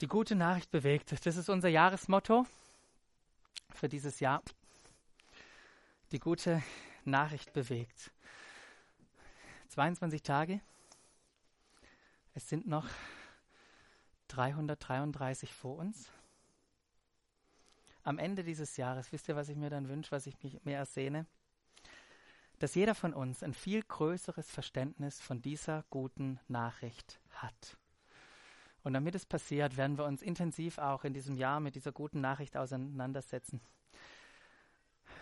Die 0.00 0.06
gute 0.06 0.36
Nachricht 0.36 0.70
bewegt. 0.70 1.26
Das 1.26 1.36
ist 1.36 1.48
unser 1.48 1.68
Jahresmotto 1.68 2.46
für 3.70 3.88
dieses 3.88 4.20
Jahr 4.20 4.42
die 6.12 6.20
gute 6.20 6.62
Nachricht 7.04 7.52
bewegt. 7.52 8.10
22 9.68 10.22
Tage. 10.22 10.60
Es 12.34 12.48
sind 12.48 12.66
noch 12.66 12.88
333 14.28 15.52
vor 15.52 15.76
uns. 15.76 16.10
Am 18.04 18.18
Ende 18.18 18.42
dieses 18.42 18.76
Jahres, 18.76 19.12
wisst 19.12 19.28
ihr, 19.28 19.36
was 19.36 19.48
ich 19.48 19.56
mir 19.56 19.70
dann 19.70 19.88
wünsche, 19.88 20.12
was 20.12 20.26
ich 20.26 20.36
mehr 20.64 20.78
ersehne? 20.78 21.26
Dass 22.58 22.74
jeder 22.74 22.94
von 22.94 23.12
uns 23.12 23.42
ein 23.42 23.54
viel 23.54 23.82
größeres 23.82 24.50
Verständnis 24.50 25.20
von 25.20 25.42
dieser 25.42 25.84
guten 25.90 26.40
Nachricht 26.48 27.20
hat. 27.30 27.76
Und 28.82 28.94
damit 28.94 29.14
es 29.14 29.26
passiert, 29.26 29.76
werden 29.76 29.98
wir 29.98 30.06
uns 30.06 30.22
intensiv 30.22 30.78
auch 30.78 31.04
in 31.04 31.12
diesem 31.12 31.36
Jahr 31.36 31.60
mit 31.60 31.74
dieser 31.74 31.92
guten 31.92 32.20
Nachricht 32.20 32.56
auseinandersetzen. 32.56 33.60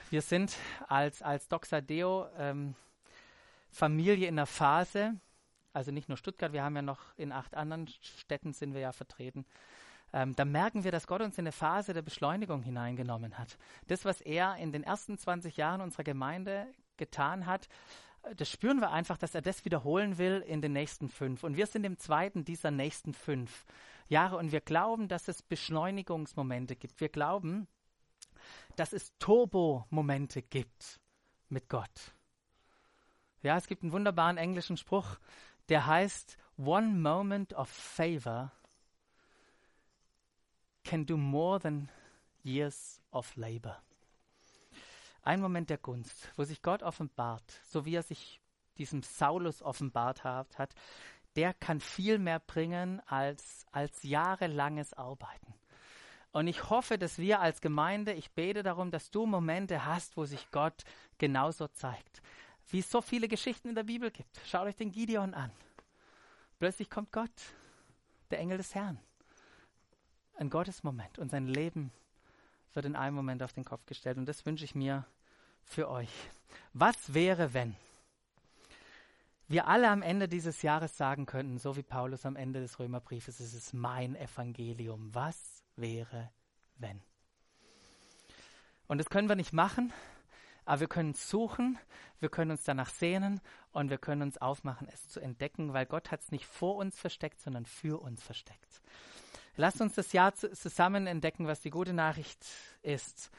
Wir 0.08 0.22
sind 0.22 0.56
als, 0.86 1.20
als 1.20 1.48
Doxadeo 1.48 2.28
ähm, 2.38 2.76
Familie 3.70 4.28
in 4.28 4.36
der 4.36 4.46
Phase, 4.46 5.16
also 5.72 5.90
nicht 5.90 6.08
nur 6.08 6.16
Stuttgart, 6.16 6.52
wir 6.52 6.62
haben 6.62 6.76
ja 6.76 6.82
noch 6.82 7.00
in 7.16 7.32
acht 7.32 7.56
anderen 7.56 7.88
Städten 7.88 8.52
sind 8.52 8.72
wir 8.72 8.80
ja 8.80 8.92
vertreten. 8.92 9.44
Ähm, 10.12 10.36
da 10.36 10.44
merken 10.44 10.84
wir, 10.84 10.92
dass 10.92 11.08
Gott 11.08 11.22
uns 11.22 11.38
in 11.38 11.42
eine 11.42 11.52
Phase 11.52 11.92
der 11.92 12.02
Beschleunigung 12.02 12.62
hineingenommen 12.62 13.36
hat. 13.36 13.58
Das, 13.88 14.04
was 14.04 14.20
er 14.20 14.56
in 14.56 14.70
den 14.70 14.84
ersten 14.84 15.18
20 15.18 15.56
Jahren 15.56 15.80
unserer 15.80 16.04
Gemeinde 16.04 16.68
getan 16.96 17.46
hat, 17.46 17.68
äh, 18.22 18.34
das 18.36 18.48
spüren 18.48 18.80
wir 18.80 18.92
einfach, 18.92 19.18
dass 19.18 19.34
er 19.34 19.42
das 19.42 19.64
wiederholen 19.64 20.18
will 20.18 20.44
in 20.46 20.62
den 20.62 20.72
nächsten 20.72 21.08
fünf. 21.08 21.42
Und 21.42 21.56
wir 21.56 21.66
sind 21.66 21.84
im 21.84 21.98
zweiten 21.98 22.44
dieser 22.44 22.70
nächsten 22.70 23.12
fünf 23.12 23.64
Jahre 24.08 24.36
und 24.36 24.52
wir 24.52 24.60
glauben, 24.60 25.08
dass 25.08 25.26
es 25.26 25.42
Beschleunigungsmomente 25.42 26.76
gibt. 26.76 27.00
Wir 27.00 27.08
glauben, 27.08 27.66
dass 28.76 28.92
es 28.92 29.16
Turbo-Momente 29.18 30.42
gibt 30.42 31.00
mit 31.48 31.68
Gott. 31.68 32.14
Ja, 33.42 33.56
es 33.56 33.66
gibt 33.66 33.82
einen 33.82 33.92
wunderbaren 33.92 34.38
englischen 34.38 34.76
Spruch, 34.76 35.18
der 35.68 35.86
heißt, 35.86 36.38
One 36.58 36.88
moment 36.88 37.52
of 37.52 37.68
favor 37.68 38.50
can 40.84 41.04
do 41.04 41.16
more 41.18 41.60
than 41.60 41.90
years 42.42 43.02
of 43.10 43.36
labor. 43.36 43.82
Ein 45.22 45.40
Moment 45.40 45.68
der 45.68 45.78
Gunst, 45.78 46.30
wo 46.36 46.44
sich 46.44 46.62
Gott 46.62 46.82
offenbart, 46.82 47.60
so 47.64 47.84
wie 47.84 47.96
er 47.96 48.02
sich 48.02 48.40
diesem 48.78 49.02
Saulus 49.02 49.60
offenbart 49.60 50.24
hat, 50.24 50.74
der 51.34 51.52
kann 51.52 51.80
viel 51.80 52.18
mehr 52.18 52.38
bringen 52.38 53.02
als, 53.06 53.66
als 53.72 54.02
jahrelanges 54.02 54.94
Arbeiten. 54.94 55.54
Und 56.36 56.48
ich 56.48 56.68
hoffe, 56.68 56.98
dass 56.98 57.16
wir 57.16 57.40
als 57.40 57.62
Gemeinde, 57.62 58.12
ich 58.12 58.30
bete 58.30 58.62
darum, 58.62 58.90
dass 58.90 59.10
du 59.10 59.24
Momente 59.24 59.86
hast, 59.86 60.18
wo 60.18 60.26
sich 60.26 60.50
Gott 60.50 60.84
genauso 61.16 61.66
zeigt. 61.66 62.20
Wie 62.68 62.80
es 62.80 62.90
so 62.90 63.00
viele 63.00 63.26
Geschichten 63.26 63.70
in 63.70 63.74
der 63.74 63.84
Bibel 63.84 64.10
gibt. 64.10 64.38
Schaut 64.44 64.66
euch 64.66 64.76
den 64.76 64.92
Gideon 64.92 65.32
an. 65.32 65.50
Plötzlich 66.58 66.90
kommt 66.90 67.10
Gott, 67.10 67.30
der 68.30 68.38
Engel 68.38 68.58
des 68.58 68.74
Herrn. 68.74 68.98
Ein 70.36 70.50
Gottesmoment 70.50 71.18
und 71.18 71.30
sein 71.30 71.46
Leben 71.48 71.90
wird 72.74 72.84
in 72.84 72.96
einem 72.96 73.16
Moment 73.16 73.42
auf 73.42 73.54
den 73.54 73.64
Kopf 73.64 73.86
gestellt. 73.86 74.18
Und 74.18 74.26
das 74.26 74.44
wünsche 74.44 74.66
ich 74.66 74.74
mir 74.74 75.06
für 75.64 75.88
euch. 75.88 76.12
Was 76.74 77.14
wäre, 77.14 77.54
wenn 77.54 77.74
wir 79.48 79.68
alle 79.68 79.88
am 79.88 80.02
Ende 80.02 80.28
dieses 80.28 80.60
Jahres 80.60 80.98
sagen 80.98 81.24
könnten, 81.24 81.56
so 81.56 81.78
wie 81.78 81.82
Paulus 81.82 82.26
am 82.26 82.36
Ende 82.36 82.60
des 82.60 82.78
Römerbriefes, 82.78 83.40
es 83.40 83.54
ist 83.54 83.72
mein 83.72 84.16
Evangelium. 84.16 85.14
Was 85.14 85.55
wäre, 85.76 86.30
wenn. 86.76 87.02
Und 88.86 88.98
das 88.98 89.10
können 89.10 89.28
wir 89.28 89.36
nicht 89.36 89.52
machen, 89.52 89.92
aber 90.64 90.80
wir 90.80 90.88
können 90.88 91.14
suchen, 91.14 91.78
wir 92.20 92.28
können 92.28 92.50
uns 92.50 92.64
danach 92.64 92.90
sehnen 92.90 93.40
und 93.72 93.90
wir 93.90 93.98
können 93.98 94.22
uns 94.22 94.38
aufmachen, 94.38 94.88
es 94.92 95.08
zu 95.08 95.20
entdecken, 95.20 95.72
weil 95.72 95.86
Gott 95.86 96.10
hat 96.10 96.22
es 96.22 96.32
nicht 96.32 96.46
vor 96.46 96.76
uns 96.76 96.98
versteckt, 96.98 97.40
sondern 97.40 97.66
für 97.66 98.00
uns 98.00 98.22
versteckt. 98.22 98.82
Lasst 99.56 99.80
uns 99.80 99.94
das 99.94 100.12
Jahr 100.12 100.34
zusammen 100.34 101.06
entdecken, 101.06 101.46
was 101.46 101.60
die 101.60 101.70
gute 101.70 101.94
Nachricht 101.94 102.46
ist. 102.82 103.30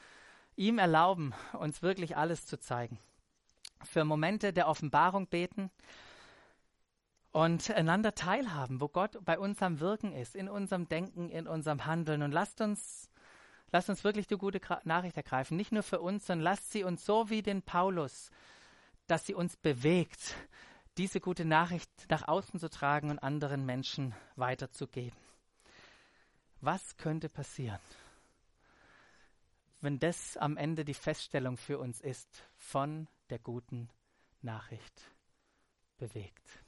Ihm 0.56 0.78
erlauben, 0.78 1.32
uns 1.52 1.82
wirklich 1.82 2.16
alles 2.16 2.46
zu 2.46 2.58
zeigen. 2.58 2.98
Für 3.84 4.04
Momente 4.04 4.52
der 4.52 4.66
Offenbarung 4.66 5.28
beten, 5.28 5.70
und 7.32 7.70
einander 7.70 8.14
teilhaben, 8.14 8.80
wo 8.80 8.88
Gott 8.88 9.18
bei 9.24 9.38
uns 9.38 9.62
am 9.62 9.80
Wirken 9.80 10.12
ist, 10.12 10.34
in 10.34 10.48
unserem 10.48 10.88
Denken, 10.88 11.30
in 11.30 11.46
unserem 11.46 11.86
Handeln. 11.86 12.22
Und 12.22 12.32
lasst 12.32 12.60
uns, 12.60 13.10
lasst 13.70 13.90
uns 13.90 14.04
wirklich 14.04 14.26
die 14.26 14.36
gute 14.36 14.60
Nachricht 14.84 15.16
ergreifen, 15.16 15.56
nicht 15.56 15.72
nur 15.72 15.82
für 15.82 16.00
uns, 16.00 16.26
sondern 16.26 16.44
lasst 16.44 16.72
sie 16.72 16.84
uns 16.84 17.04
so 17.04 17.30
wie 17.30 17.42
den 17.42 17.62
Paulus, 17.62 18.30
dass 19.06 19.26
sie 19.26 19.34
uns 19.34 19.56
bewegt, 19.56 20.34
diese 20.96 21.20
gute 21.20 21.44
Nachricht 21.44 21.90
nach 22.10 22.26
außen 22.26 22.58
zu 22.58 22.68
tragen 22.68 23.10
und 23.10 23.18
anderen 23.20 23.64
Menschen 23.64 24.14
weiterzugeben. 24.36 25.16
Was 26.60 26.96
könnte 26.96 27.28
passieren, 27.28 27.78
wenn 29.80 30.00
das 30.00 30.36
am 30.36 30.56
Ende 30.56 30.84
die 30.84 30.94
Feststellung 30.94 31.56
für 31.56 31.78
uns 31.78 32.00
ist, 32.00 32.44
von 32.56 33.06
der 33.30 33.38
guten 33.38 33.90
Nachricht 34.42 35.12
bewegt? 35.98 36.64